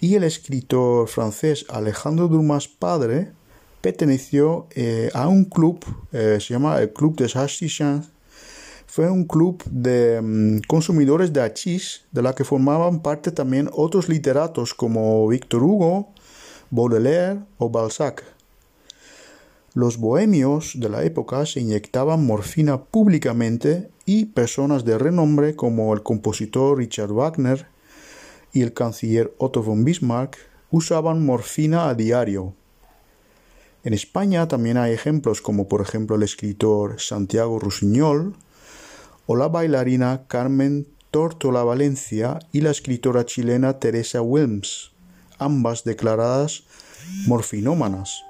Y 0.00 0.14
el 0.14 0.22
escritor 0.22 1.08
francés 1.08 1.66
Alejandro 1.70 2.28
Dumas 2.28 2.68
padre 2.68 3.32
perteneció 3.80 4.68
eh, 4.70 5.10
a 5.12 5.26
un 5.26 5.46
club, 5.46 5.84
eh, 6.12 6.38
se 6.40 6.54
llama 6.54 6.78
el 6.78 6.92
Club 6.92 7.16
des 7.16 7.34
Hachichans. 7.34 8.10
Fue 8.86 9.10
un 9.10 9.24
club 9.24 9.60
de 9.68 10.20
mm, 10.22 10.60
consumidores 10.68 11.32
de 11.32 11.40
hachís, 11.40 12.04
de 12.12 12.22
la 12.22 12.32
que 12.32 12.44
formaban 12.44 13.00
parte 13.02 13.32
también 13.32 13.68
otros 13.72 14.08
literatos 14.08 14.72
como 14.72 15.26
Victor 15.26 15.64
Hugo, 15.64 16.12
Baudelaire 16.70 17.40
o 17.58 17.68
Balzac. 17.68 18.24
Los 19.74 19.98
bohemios 19.98 20.72
de 20.76 20.88
la 20.88 21.04
época 21.04 21.44
se 21.46 21.60
inyectaban 21.60 22.24
morfina 22.24 22.84
públicamente 22.84 23.90
y 24.04 24.26
personas 24.26 24.84
de 24.84 24.98
renombre 24.98 25.56
como 25.56 25.92
el 25.94 26.02
compositor 26.02 26.78
Richard 26.78 27.12
Wagner 27.12 27.66
y 28.52 28.62
el 28.62 28.72
canciller 28.72 29.34
Otto 29.38 29.62
von 29.62 29.84
Bismarck 29.84 30.36
usaban 30.70 31.24
morfina 31.24 31.88
a 31.88 31.94
diario. 31.94 32.54
En 33.82 33.94
España 33.94 34.46
también 34.46 34.76
hay 34.76 34.92
ejemplos 34.92 35.40
como 35.40 35.68
por 35.68 35.80
ejemplo 35.80 36.16
el 36.16 36.22
escritor 36.22 37.00
Santiago 37.00 37.58
Rusiñol 37.58 38.36
o 39.26 39.36
la 39.36 39.48
bailarina 39.48 40.24
Carmen 40.26 40.86
Tortola 41.10 41.64
Valencia 41.64 42.38
y 42.52 42.60
la 42.60 42.70
escritora 42.70 43.24
chilena 43.24 43.78
Teresa 43.78 44.22
Wilms, 44.22 44.92
ambas 45.40 45.84
declaradas 45.84 46.62
morfinómanas. 47.26 48.22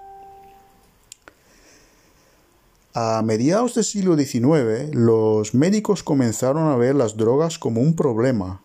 A 2.92 3.22
mediados 3.22 3.74
del 3.76 3.84
siglo 3.84 4.16
XIX, 4.16 4.92
los 4.92 5.54
médicos 5.54 6.02
comenzaron 6.02 6.68
a 6.68 6.76
ver 6.76 6.96
las 6.96 7.16
drogas 7.16 7.58
como 7.58 7.80
un 7.80 7.94
problema. 7.94 8.62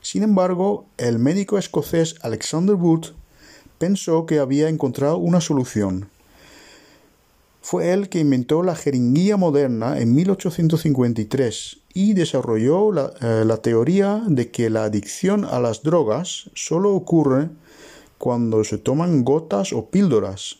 Sin 0.00 0.22
embargo, 0.22 0.86
el 0.96 1.18
médico 1.18 1.58
escocés 1.58 2.16
Alexander 2.22 2.74
Wood 2.74 3.08
pensó 3.76 4.24
que 4.24 4.38
había 4.38 4.70
encontrado 4.70 5.18
una 5.18 5.42
solución. 5.42 6.08
Fue 7.60 7.92
él 7.92 8.08
que 8.08 8.20
inventó 8.20 8.62
la 8.62 8.74
jeringuilla 8.74 9.36
moderna 9.36 10.00
en 10.00 10.14
1853 10.14 11.80
y 11.92 12.14
desarrolló 12.14 12.92
la, 12.92 13.12
eh, 13.20 13.44
la, 13.44 13.58
teoría 13.58 14.22
de 14.26 14.50
que 14.50 14.70
la 14.70 14.84
adicción 14.84 15.44
a 15.44 15.60
las 15.60 15.82
drogas 15.82 16.50
solo 16.54 16.94
ocurre 16.94 17.50
cuando 18.20 18.64
se 18.64 18.76
toman 18.76 19.24
gotas 19.24 19.72
o 19.72 19.88
píldoras. 19.88 20.58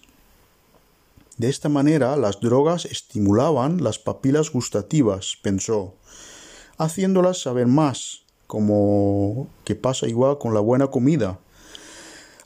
De 1.36 1.50
esta 1.50 1.68
manera 1.68 2.16
las 2.16 2.40
drogas 2.40 2.86
estimulaban 2.86 3.84
las 3.84 3.98
papilas 3.98 4.50
gustativas, 4.50 5.36
pensó, 5.42 5.92
haciéndolas 6.78 7.42
saber 7.42 7.66
más, 7.66 8.22
como 8.46 9.46
que 9.64 9.74
pasa 9.74 10.08
igual 10.08 10.38
con 10.38 10.54
la 10.54 10.60
buena 10.60 10.86
comida. 10.86 11.38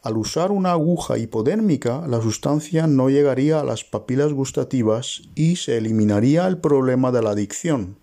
Al 0.02 0.16
usar 0.16 0.50
una 0.50 0.72
aguja 0.72 1.16
hipodérmica, 1.16 2.08
la 2.08 2.20
sustancia 2.20 2.88
no 2.88 3.08
llegaría 3.08 3.60
a 3.60 3.64
las 3.64 3.84
papilas 3.84 4.32
gustativas 4.32 5.22
y 5.36 5.54
se 5.54 5.78
eliminaría 5.78 6.44
el 6.48 6.58
problema 6.58 7.12
de 7.12 7.22
la 7.22 7.30
adicción. 7.30 7.96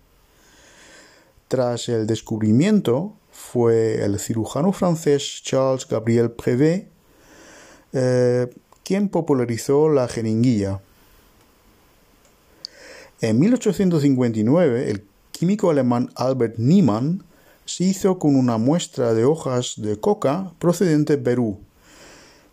Tras 1.48 1.90
el 1.90 2.06
descubrimiento, 2.06 3.12
fue 3.30 4.02
el 4.02 4.18
cirujano 4.18 4.72
francés 4.72 5.42
Charles 5.44 5.86
Gabriel 5.86 6.30
Prévet 6.30 6.91
eh, 7.92 8.48
quien 8.84 9.08
popularizó 9.08 9.88
la 9.88 10.08
jeringuilla. 10.08 10.80
En 13.20 13.38
1859, 13.38 14.90
el 14.90 15.04
químico 15.30 15.70
alemán 15.70 16.10
Albert 16.16 16.58
Niemann 16.58 17.22
se 17.64 17.84
hizo 17.84 18.18
con 18.18 18.34
una 18.36 18.58
muestra 18.58 19.14
de 19.14 19.24
hojas 19.24 19.74
de 19.76 19.98
coca 19.98 20.52
procedente 20.58 21.16
de 21.16 21.22
Perú, 21.22 21.60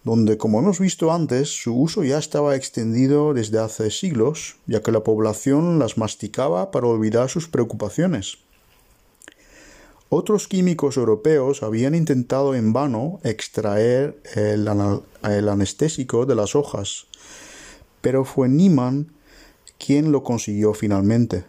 donde, 0.03 0.37
como 0.37 0.59
hemos 0.59 0.79
visto 0.79 1.11
antes, 1.11 1.49
su 1.49 1.75
uso 1.75 2.03
ya 2.03 2.17
estaba 2.17 2.55
extendido 2.55 3.33
desde 3.33 3.59
hace 3.59 3.91
siglos, 3.91 4.57
ya 4.67 4.81
que 4.81 4.91
la 4.91 5.03
población 5.03 5.79
las 5.79 5.97
masticaba 5.97 6.71
para 6.71 6.87
olvidar 6.87 7.29
sus 7.29 7.47
preocupaciones. 7.47 8.37
Otros 10.11 10.47
químicos 10.47 10.97
europeos 10.97 11.61
habían 11.61 11.93
intentado 11.93 12.55
en 12.55 12.73
vano 12.73 13.19
extraer 13.23 14.19
el, 14.33 14.67
anestésico 15.47 16.25
de 16.25 16.33
las 16.33 16.55
hojas, 16.55 17.05
pero 18.01 18.25
fue 18.25 18.49
Niemann 18.49 19.11
quien 19.77 20.11
lo 20.11 20.23
consiguió 20.23 20.73
finalmente. 20.73 21.43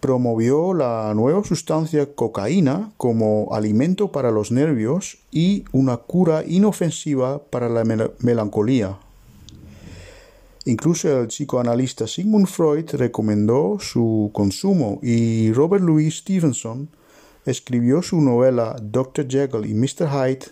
Promovió 0.00 0.74
la 0.74 1.12
nueva 1.14 1.44
sustancia 1.44 2.12
cocaína 2.12 2.90
como 2.96 3.54
alimento 3.54 4.10
para 4.10 4.32
los 4.32 4.50
nervios 4.50 5.18
y 5.30 5.64
una 5.70 5.96
cura 5.96 6.42
inofensiva 6.44 7.38
para 7.38 7.68
la 7.68 7.84
mel- 7.84 8.12
melancolía. 8.18 8.98
Incluso 10.64 11.20
el 11.20 11.28
psicoanalista 11.28 12.08
Sigmund 12.08 12.48
Freud 12.48 12.90
recomendó 12.94 13.78
su 13.80 14.30
consumo 14.32 14.98
y 15.02 15.52
Robert 15.52 15.84
Louis 15.84 16.16
Stevenson 16.18 16.88
escribió 17.50 18.02
su 18.02 18.20
novela 18.20 18.76
Dr. 18.82 19.26
Jekyll 19.26 19.66
y 19.66 19.74
Mr. 19.74 20.08
Hyde 20.10 20.46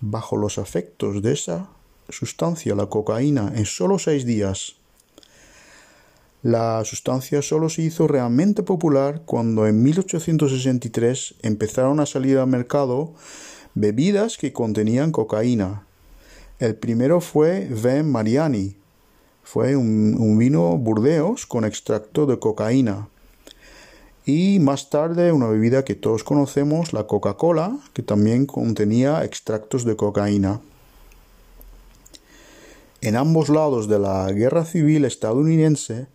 bajo 0.00 0.36
los 0.36 0.58
efectos 0.58 1.22
de 1.22 1.32
esa 1.32 1.70
sustancia, 2.10 2.74
la 2.74 2.86
cocaína, 2.86 3.52
en 3.56 3.64
solo 3.64 3.98
seis 3.98 4.26
días. 4.26 4.76
La 6.42 6.84
sustancia 6.84 7.42
solo 7.42 7.68
se 7.68 7.82
hizo 7.82 8.06
realmente 8.06 8.62
popular 8.62 9.22
cuando 9.24 9.66
en 9.66 9.82
1863 9.82 11.36
empezaron 11.42 11.98
a 12.00 12.06
salir 12.06 12.38
al 12.38 12.46
mercado 12.46 13.14
bebidas 13.74 14.36
que 14.36 14.52
contenían 14.52 15.12
cocaína. 15.12 15.86
El 16.58 16.76
primero 16.76 17.20
fue 17.20 17.66
Vin 17.70 18.10
Mariani, 18.10 18.76
fue 19.42 19.74
un, 19.74 20.16
un 20.18 20.38
vino 20.38 20.76
Burdeos 20.76 21.46
con 21.46 21.64
extracto 21.64 22.26
de 22.26 22.38
cocaína. 22.38 23.08
Y 24.28 24.58
más 24.58 24.90
tarde 24.90 25.30
una 25.30 25.46
bebida 25.46 25.84
que 25.84 25.94
todos 25.94 26.24
conocemos, 26.24 26.92
la 26.92 27.06
Coca-Cola, 27.06 27.78
que 27.92 28.02
también 28.02 28.44
contenía 28.44 29.24
extractos 29.24 29.84
de 29.84 29.94
cocaína. 29.94 30.60
En 33.00 33.14
ambos 33.14 33.48
lados 33.48 33.86
de 33.86 34.00
la 34.00 34.32
guerra 34.32 34.64
civil 34.64 35.04
estadounidense, 35.04 36.08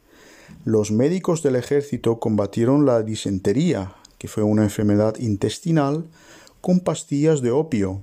los 0.65 0.91
médicos 0.91 1.41
del 1.41 1.56
ejército 1.56 2.19
combatieron 2.19 2.86
la 2.86 3.02
disentería, 3.02 3.95
que 4.17 4.28
fue 4.28 4.43
una 4.43 4.63
enfermedad 4.63 5.15
intestinal, 5.17 6.04
con 6.60 6.82
pastillas 6.82 7.41
de 7.41 7.52
opio. 7.52 8.02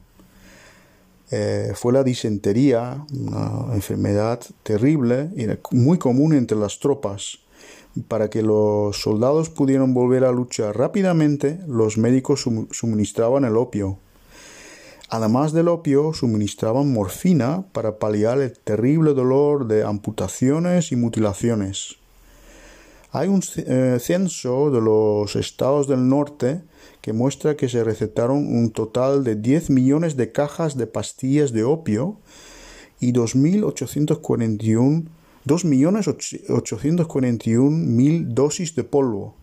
Eh, 1.31 1.73
fue 1.75 1.93
la 1.93 2.03
disentería, 2.03 3.05
una 3.13 3.75
enfermedad 3.75 4.41
terrible 4.63 5.29
y 5.37 5.47
muy 5.77 5.99
común 5.99 6.33
entre 6.33 6.57
las 6.57 6.79
tropas. 6.79 7.41
Para 8.07 8.31
que 8.31 8.43
los 8.43 9.01
soldados 9.01 9.51
pudieran 9.51 9.95
volver 9.95 10.25
a 10.25 10.33
luchar 10.33 10.77
rápidamente, 10.77 11.59
los 11.67 11.99
médicos 11.99 12.43
sum- 12.43 12.69
suministraban 12.71 13.45
el 13.45 13.57
opio. 13.57 13.99
Además 15.11 15.53
del 15.53 15.69
opio, 15.69 16.13
suministraban 16.13 16.93
morfina 16.93 17.65
para 17.73 17.99
paliar 17.99 18.41
el 18.41 18.53
terrible 18.59 19.15
dolor 19.15 19.67
de 19.67 19.83
amputaciones 19.83 20.93
y 20.93 20.97
mutilaciones. 20.97 21.97
Hay 23.11 23.29
un 23.29 23.43
eh, 23.57 23.97
censo 24.01 24.71
de 24.71 24.83
los 24.83 25.35
estados 25.35 25.89
del 25.89 26.11
norte 26.11 26.61
que 27.01 27.15
muestra 27.15 27.57
que 27.57 27.71
se 27.71 27.83
recetaron 27.83 28.37
un 28.55 28.71
total 28.71 29.25
de 29.25 29.35
10 29.35 29.71
millones 29.71 30.15
de 30.17 30.31
cajas 30.31 30.77
de 30.77 30.87
pastillas 30.87 31.53
de 31.53 31.65
opio 31.65 32.19
y 33.01 33.15
2.841 33.15 35.05
2.841.000 35.49 38.27
dosis 38.29 38.77
de 38.77 38.85
polvo. 38.85 39.35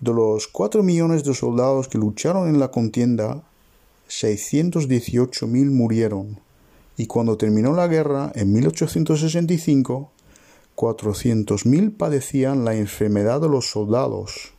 De 0.00 0.14
los 0.14 0.46
4 0.46 0.84
millones 0.84 1.24
de 1.24 1.34
soldados 1.34 1.88
que 1.88 1.98
lucharon 1.98 2.48
en 2.48 2.60
la 2.60 2.70
contienda, 2.70 3.42
618.000 4.08 5.70
murieron. 5.70 6.38
Y 6.96 7.06
cuando 7.06 7.36
terminó 7.36 7.74
la 7.74 7.88
guerra, 7.88 8.30
en 8.34 8.52
1865, 8.52 10.12
400.000 10.76 11.96
padecían 11.96 12.64
la 12.64 12.76
enfermedad 12.76 13.40
de 13.40 13.48
los 13.48 13.68
soldados. 13.68 14.52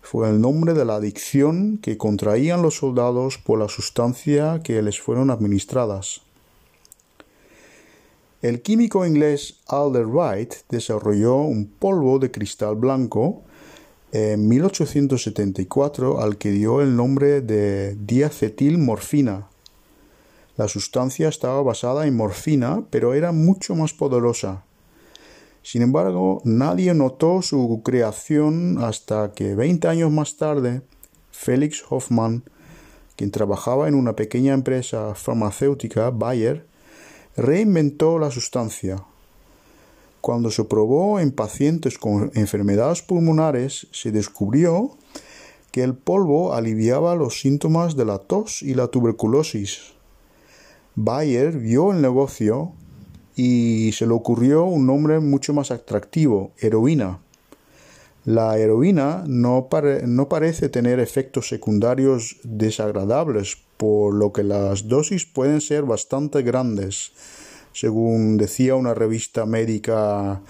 Fue 0.00 0.30
el 0.30 0.40
nombre 0.40 0.72
de 0.72 0.86
la 0.86 0.94
adicción 0.96 1.78
que 1.78 1.98
contraían 1.98 2.62
los 2.62 2.76
soldados 2.76 3.36
por 3.38 3.58
la 3.58 3.68
sustancia 3.68 4.62
que 4.64 4.80
les 4.82 4.98
fueron 5.00 5.30
administradas. 5.30 6.22
El 8.44 8.60
químico 8.60 9.06
inglés 9.06 9.62
Alder 9.68 10.04
Wright 10.04 10.52
desarrolló 10.68 11.36
un 11.36 11.66
polvo 11.66 12.18
de 12.18 12.30
cristal 12.30 12.74
blanco 12.74 13.42
en 14.12 14.46
1874 14.46 16.20
al 16.20 16.36
que 16.36 16.50
dio 16.50 16.82
el 16.82 16.94
nombre 16.94 17.40
de 17.40 17.96
diacetilmorfina. 17.98 19.48
La 20.58 20.68
sustancia 20.68 21.30
estaba 21.30 21.62
basada 21.62 22.06
en 22.06 22.18
morfina, 22.18 22.84
pero 22.90 23.14
era 23.14 23.32
mucho 23.32 23.74
más 23.76 23.94
poderosa. 23.94 24.66
Sin 25.62 25.80
embargo, 25.80 26.42
nadie 26.44 26.92
notó 26.92 27.40
su 27.40 27.80
creación 27.82 28.76
hasta 28.78 29.32
que 29.32 29.54
20 29.54 29.88
años 29.88 30.10
más 30.12 30.36
tarde, 30.36 30.82
Felix 31.30 31.82
Hoffmann, 31.88 32.44
quien 33.16 33.30
trabajaba 33.30 33.88
en 33.88 33.94
una 33.94 34.14
pequeña 34.14 34.52
empresa 34.52 35.14
farmacéutica, 35.14 36.10
Bayer, 36.10 36.73
reinventó 37.36 38.18
la 38.18 38.30
sustancia. 38.30 39.02
Cuando 40.20 40.50
se 40.50 40.64
probó 40.64 41.20
en 41.20 41.32
pacientes 41.32 41.98
con 41.98 42.30
enfermedades 42.34 43.02
pulmonares, 43.02 43.88
se 43.92 44.10
descubrió 44.10 44.96
que 45.70 45.82
el 45.82 45.94
polvo 45.94 46.54
aliviaba 46.54 47.16
los 47.16 47.40
síntomas 47.40 47.96
de 47.96 48.04
la 48.04 48.18
tos 48.18 48.62
y 48.62 48.74
la 48.74 48.88
tuberculosis. 48.88 49.94
Bayer 50.94 51.58
vio 51.58 51.90
el 51.90 52.00
negocio 52.00 52.72
y 53.34 53.90
se 53.92 54.06
le 54.06 54.12
ocurrió 54.12 54.64
un 54.64 54.86
nombre 54.86 55.18
mucho 55.18 55.52
más 55.52 55.72
atractivo, 55.72 56.52
heroína. 56.58 57.18
La 58.24 58.56
heroína 58.56 59.24
no, 59.26 59.68
no 60.06 60.28
parece 60.28 60.68
tener 60.68 61.00
efectos 61.00 61.48
secundarios 61.48 62.36
desagradables, 62.44 63.58
por 63.76 64.14
lo 64.14 64.32
que 64.32 64.42
las 64.42 64.88
dosis 64.88 65.26
pueden 65.26 65.60
ser 65.60 65.84
bastante 65.84 66.42
grandes, 66.42 67.12
según 67.72 68.36
decía 68.36 68.76
una 68.76 68.94
revista 68.94 69.46
médica 69.46 70.40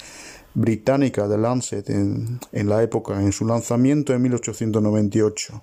británica 0.55 1.27
de 1.27 1.39
Lancet 1.39 1.91
en, 1.91 2.39
la 2.53 2.83
época, 2.83 3.21
en 3.21 3.33
su 3.33 3.47
lanzamiento 3.47 4.15
en 4.15 4.23
1898. 4.23 5.63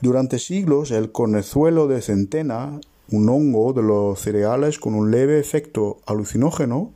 Durante 0.00 0.38
siglos, 0.38 0.90
el 0.90 1.10
cornezuelo 1.10 1.88
de 1.88 2.02
centena, 2.02 2.80
un 3.10 3.28
hongo 3.28 3.72
de 3.72 3.82
los 3.82 4.20
cereales 4.20 4.78
con 4.78 4.94
un 4.94 5.10
leve 5.10 5.38
efecto 5.38 5.98
alucinógeno, 6.06 6.92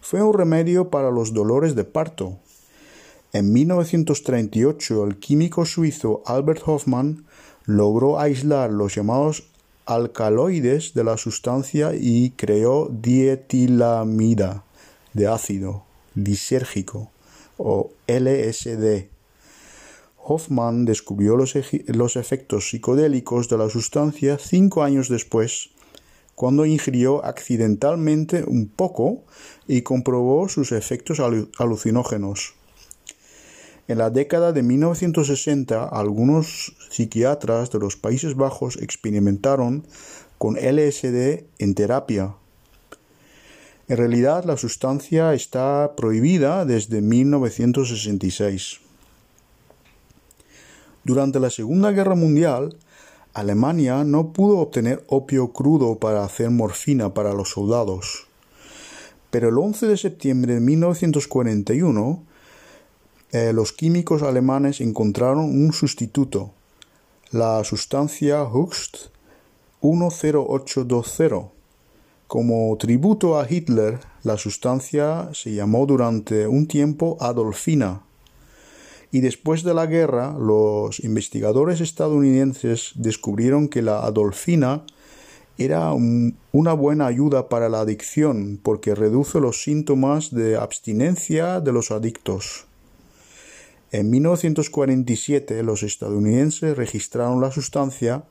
fue 0.00 0.22
un 0.22 0.34
remedio 0.34 0.90
para 0.90 1.10
los 1.10 1.32
dolores 1.32 1.74
de 1.74 1.84
parto. 1.84 2.38
En 3.32 3.52
1938 3.52 5.04
el 5.04 5.18
químico 5.18 5.64
suizo 5.64 6.22
Albert 6.26 6.62
Hoffmann 6.66 7.24
logró 7.66 8.18
aislar 8.18 8.72
los 8.72 8.96
llamados 8.96 9.44
alcaloides 9.86 10.94
de 10.94 11.04
la 11.04 11.16
sustancia 11.16 11.92
y 11.94 12.30
creó 12.30 12.88
dietilamida 12.90 14.64
de 15.12 15.28
ácido 15.28 15.84
lisérgico 16.14 17.10
o 17.56 17.90
LSD. 18.08 19.19
Hoffman 20.22 20.84
descubrió 20.84 21.36
los, 21.36 21.56
efectos 22.16 22.70
psicodélicos 22.70 23.48
de 23.48 23.58
la 23.58 23.70
sustancia 23.70 24.38
cinco 24.38 24.82
años 24.82 25.08
después, 25.08 25.70
cuando 26.34 26.66
ingirió 26.66 27.24
accidentalmente 27.24 28.44
un 28.44 28.68
poco 28.68 29.24
y 29.66 29.82
comprobó 29.82 30.48
sus 30.48 30.72
efectos 30.72 31.20
alucinógenos. 31.58 32.54
En 33.88 33.98
la 33.98 34.10
década 34.10 34.52
de 34.52 34.62
1960, 34.62 35.84
algunos 35.88 36.76
psiquiatras 36.90 37.70
de 37.72 37.80
los 37.80 37.96
Países 37.96 38.36
Bajos 38.36 38.76
experimentaron 38.76 39.84
con 40.38 40.54
LSD 40.54 41.44
en 41.58 41.74
terapia. 41.74 42.34
En 43.88 43.96
realidad, 43.96 44.44
la 44.44 44.56
sustancia 44.56 45.34
está 45.34 45.96
prohibida 45.96 46.64
desde 46.64 47.00
1966. 47.00 48.89
Durante 51.10 51.40
la 51.40 51.50
Segunda 51.50 51.90
Guerra 51.90 52.14
Mundial, 52.14 52.76
Alemania 53.34 54.04
no 54.04 54.32
pudo 54.32 54.58
obtener 54.58 55.02
opio 55.08 55.52
crudo 55.52 55.98
para 55.98 56.22
hacer 56.22 56.50
morfina 56.50 57.14
para 57.14 57.34
los 57.34 57.48
soldados. 57.50 58.28
Pero 59.32 59.48
el 59.48 59.58
11 59.58 59.88
de 59.88 59.96
septiembre 59.96 60.54
de 60.54 60.60
1941, 60.60 62.22
eh, 63.32 63.52
los 63.52 63.72
químicos 63.72 64.22
alemanes 64.22 64.80
encontraron 64.80 65.46
un 65.46 65.72
sustituto, 65.72 66.52
la 67.32 67.64
sustancia 67.64 68.44
Hust 68.44 69.08
10820. 69.80 71.50
Como 72.28 72.76
tributo 72.78 73.40
a 73.40 73.50
Hitler, 73.50 73.98
la 74.22 74.36
sustancia 74.36 75.30
se 75.32 75.54
llamó 75.54 75.86
durante 75.86 76.46
un 76.46 76.68
tiempo 76.68 77.16
Adolfina. 77.18 78.04
Y 79.12 79.20
después 79.20 79.64
de 79.64 79.74
la 79.74 79.86
guerra, 79.86 80.36
los 80.38 81.00
investigadores 81.00 81.80
estadounidenses 81.80 82.92
descubrieron 82.94 83.68
que 83.68 83.82
la 83.82 84.04
Adolfina 84.04 84.84
era 85.58 85.92
una 85.92 86.72
buena 86.72 87.06
ayuda 87.06 87.48
para 87.48 87.68
la 87.68 87.80
adicción 87.80 88.58
porque 88.62 88.94
reduce 88.94 89.40
los 89.40 89.62
síntomas 89.62 90.30
de 90.30 90.56
abstinencia 90.56 91.60
de 91.60 91.72
los 91.72 91.90
adictos. 91.90 92.66
En 93.92 94.08
1947 94.08 95.62
los 95.64 95.82
estadounidenses 95.82 96.76
registraron 96.76 97.40
la 97.40 97.50
sustancia, 97.50 98.24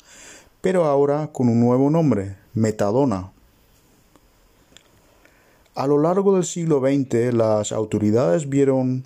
pero 0.62 0.86
ahora 0.86 1.32
con 1.34 1.50
un 1.50 1.60
nuevo 1.60 1.90
nombre, 1.90 2.38
metadona. 2.54 3.32
A 5.76 5.86
lo 5.86 6.02
largo 6.02 6.34
del 6.34 6.46
siglo 6.46 6.80
XX 6.80 7.34
las 7.34 7.72
autoridades 7.72 8.50
vieron 8.50 9.06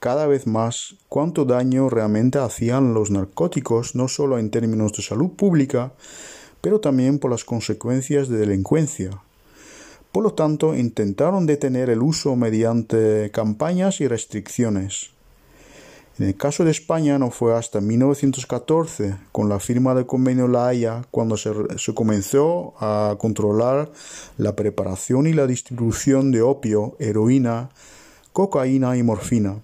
cada 0.00 0.26
vez 0.26 0.46
más 0.46 0.96
cuánto 1.08 1.44
daño 1.44 1.90
realmente 1.90 2.38
hacían 2.38 2.94
los 2.94 3.10
narcóticos, 3.10 3.94
no 3.94 4.08
solo 4.08 4.38
en 4.38 4.50
términos 4.50 4.94
de 4.94 5.02
salud 5.02 5.30
pública, 5.30 5.92
pero 6.62 6.80
también 6.80 7.18
por 7.18 7.30
las 7.30 7.44
consecuencias 7.44 8.28
de 8.28 8.38
delincuencia. 8.38 9.10
Por 10.10 10.24
lo 10.24 10.32
tanto, 10.32 10.74
intentaron 10.74 11.46
detener 11.46 11.90
el 11.90 12.02
uso 12.02 12.34
mediante 12.34 13.30
campañas 13.30 14.00
y 14.00 14.08
restricciones. 14.08 15.10
En 16.18 16.26
el 16.26 16.36
caso 16.36 16.64
de 16.64 16.70
España 16.70 17.18
no 17.18 17.30
fue 17.30 17.54
hasta 17.54 17.80
1914, 17.80 19.16
con 19.32 19.48
la 19.48 19.60
firma 19.60 19.94
del 19.94 20.06
convenio 20.06 20.48
La 20.48 20.68
Haya, 20.68 21.04
cuando 21.10 21.36
se, 21.36 21.52
comenzó 21.94 22.74
a 22.80 23.16
controlar 23.18 23.90
la 24.36 24.56
preparación 24.56 25.26
y 25.26 25.32
la 25.32 25.46
distribución 25.46 26.30
de 26.30 26.42
opio, 26.42 26.96
heroína, 26.98 27.70
cocaína 28.32 28.96
y 28.96 29.02
morfina. 29.02 29.60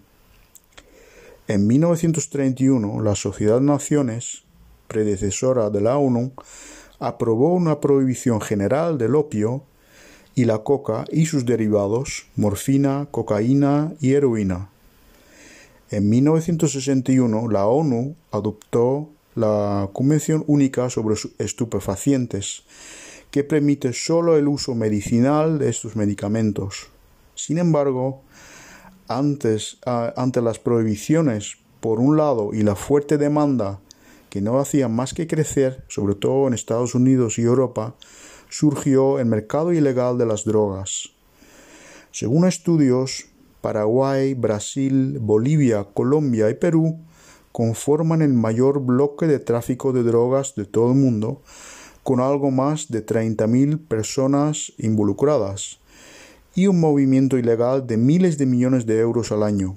En 1.49 1.69
1931, 1.69 3.03
la 3.03 3.15
Sociedad 3.15 3.61
Naciones, 3.61 4.43
predecesora 4.89 5.71
de 5.71 5.81
la 5.81 5.97
ONU, 5.97 6.33
aprobó 6.99 7.55
una 7.55 7.81
prohibición 7.81 8.41
general 8.41 8.99
del 8.99 9.15
opio 9.15 9.63
y 10.35 10.45
la 10.45 10.59
coca 10.59 11.05
y 11.11 11.27
sus 11.27 11.47
derivados, 11.47 12.27
morfina, 12.35 13.07
cocaína 13.13 13.95
y 14.01 14.15
heroína. 14.15 14.71
En 15.91 16.11
1961 16.11 17.49
la 17.49 17.67
ONU 17.67 18.17
adoptó 18.33 19.09
la 19.37 19.89
Convención 19.93 20.43
Única 20.49 20.91
sobre 20.91 21.15
Estupefacientes, 21.39 22.65
que 23.31 23.45
permite 23.45 23.93
solo 23.93 24.37
el 24.37 24.49
uso 24.49 24.75
medicinal 24.75 25.61
de 25.61 25.69
estos 25.69 25.95
medicamentos. 25.95 26.89
Sin 27.37 27.59
embargo, 27.59 28.23
antes, 29.09 29.79
ante 29.85 30.41
las 30.43 30.59
prohibiciones 30.59 31.59
por 31.81 32.01
un 32.01 32.17
lado 32.17 32.51
y 32.53 32.63
la 32.63 32.75
fuerte 32.75 33.19
demanda 33.19 33.81
que 34.31 34.41
no 34.41 34.59
hacía 34.59 34.89
más 34.89 35.15
que 35.15 35.27
crecer, 35.27 35.85
sobre 35.89 36.15
todo 36.15 36.47
en 36.47 36.55
Estados 36.55 36.95
Unidos 36.95 37.39
y 37.39 37.43
Europa, 37.43 37.95
surgió 38.49 39.19
el 39.19 39.27
mercado 39.27 39.73
ilegal 39.73 40.19
de 40.19 40.27
las 40.27 40.45
drogas. 40.45 41.11
Según 42.11 42.47
estudios, 42.47 43.27
Paraguay, 43.61 44.35
Brasil, 44.35 45.19
Bolivia, 45.21 45.85
Colombia 45.93 46.51
y 46.51 46.55
Perú 46.55 46.99
conforman 47.53 48.23
el 48.23 48.33
mayor 48.35 48.81
bloque 48.81 49.27
de 49.27 49.39
tráfico 49.39 49.93
de 49.93 50.03
drogas 50.03 50.55
de 50.55 50.67
todo 50.67 50.93
el 50.93 50.99
mundo, 50.99 51.43
con 52.03 52.21
algo 52.21 52.51
más 52.51 52.89
de 52.89 53.05
30.000 53.05 53.89
personas 53.89 54.73
involucradas 54.79 55.81
y 56.57 56.67
un 56.67 56.81
movimiento 56.81 57.39
ilegal 57.39 57.87
de 57.87 57.97
miles 57.97 58.39
de 58.39 58.47
millones 58.47 58.87
de 58.87 58.99
euros 58.99 59.31
al 59.31 59.45
año. 59.45 59.77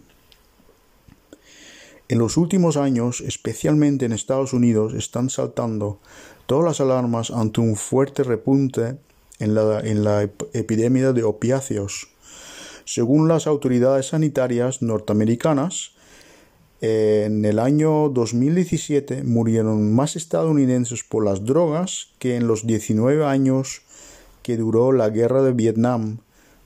En 2.08 2.18
los 2.18 2.38
últimos 2.38 2.76
años, 2.76 3.22
especialmente 3.22 4.06
en 4.06 4.14
Estados 4.14 4.54
Unidos, 4.54 4.96
están 4.96 5.30
saltando 5.30 6.00
todas 6.48 6.66
las 6.66 6.82
alarmas 6.82 7.30
ante 7.30 7.62
un 7.62 7.76
fuerte 7.76 8.24
repunte 8.24 8.98
en 9.38 9.54
la, 9.54 9.80
en 9.82 10.04
la 10.04 10.24
epidemia 10.24 11.14
de 11.14 11.24
opiáceos 11.24 12.10
según 12.90 13.28
las 13.28 13.46
autoridades 13.46 14.08
sanitarias 14.08 14.82
norteamericanas, 14.82 15.92
en 16.82 17.46
el 17.46 17.60
año 17.60 18.10
2017 18.10 19.22
murieron 19.22 19.94
más 19.94 20.16
estadounidenses 20.16 21.04
por 21.04 21.24
las 21.24 21.46
drogas 21.46 22.08
que 22.18 22.36
en 22.36 22.48
los 22.48 22.66
19 22.66 23.24
años 23.28 23.84
que 24.42 24.58
duró 24.58 24.92
la 24.92 25.12
guerra 25.12 25.44
de 25.44 25.54
Vietnam, 25.54 26.18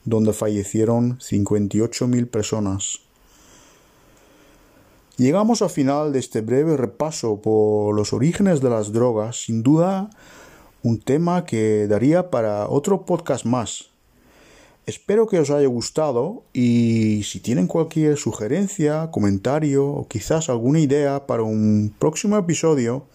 donde 0.05 0.33
fallecieron 0.33 1.19
58.000 1.19 2.27
personas. 2.27 2.99
Llegamos 5.17 5.61
al 5.61 5.69
final 5.69 6.11
de 6.11 6.19
este 6.19 6.41
breve 6.41 6.75
repaso 6.75 7.41
por 7.41 7.95
los 7.95 8.13
orígenes 8.13 8.61
de 8.61 8.69
las 8.69 8.91
drogas, 8.91 9.43
sin 9.45 9.63
duda 9.63 10.09
un 10.81 10.99
tema 10.99 11.45
que 11.45 11.87
daría 11.87 12.29
para 12.29 12.67
otro 12.67 13.05
podcast 13.05 13.45
más, 13.45 13.93
Espero 14.85 15.27
que 15.27 15.39
os 15.39 15.49
haya 15.49 15.67
gustado 15.67 16.43
y 16.51 17.23
si 17.23 17.39
tienen 17.39 17.67
cualquier 17.67 18.17
sugerencia, 18.17 19.11
comentario 19.11 19.87
o 19.87 20.09
quizás 20.09 20.49
alguna 20.49 20.81
idea 20.81 21.25
para 21.25 21.43
un 21.43 21.93
próximo 21.97 22.37
episodio, 22.37 23.05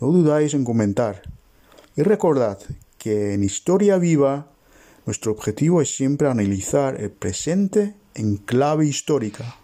no 0.00 0.08
dudáis 0.08 0.54
en 0.54 0.64
comentar. 0.64 1.22
Y 1.94 2.02
recordad 2.02 2.58
que 2.98 3.34
en 3.34 3.44
Historia 3.44 3.98
Viva 3.98 4.48
nuestro 5.06 5.32
objetivo 5.32 5.82
es 5.82 5.94
siempre 5.94 6.28
analizar 6.28 7.00
el 7.00 7.10
presente 7.10 7.94
en 8.14 8.36
clave 8.36 8.86
histórica. 8.86 9.56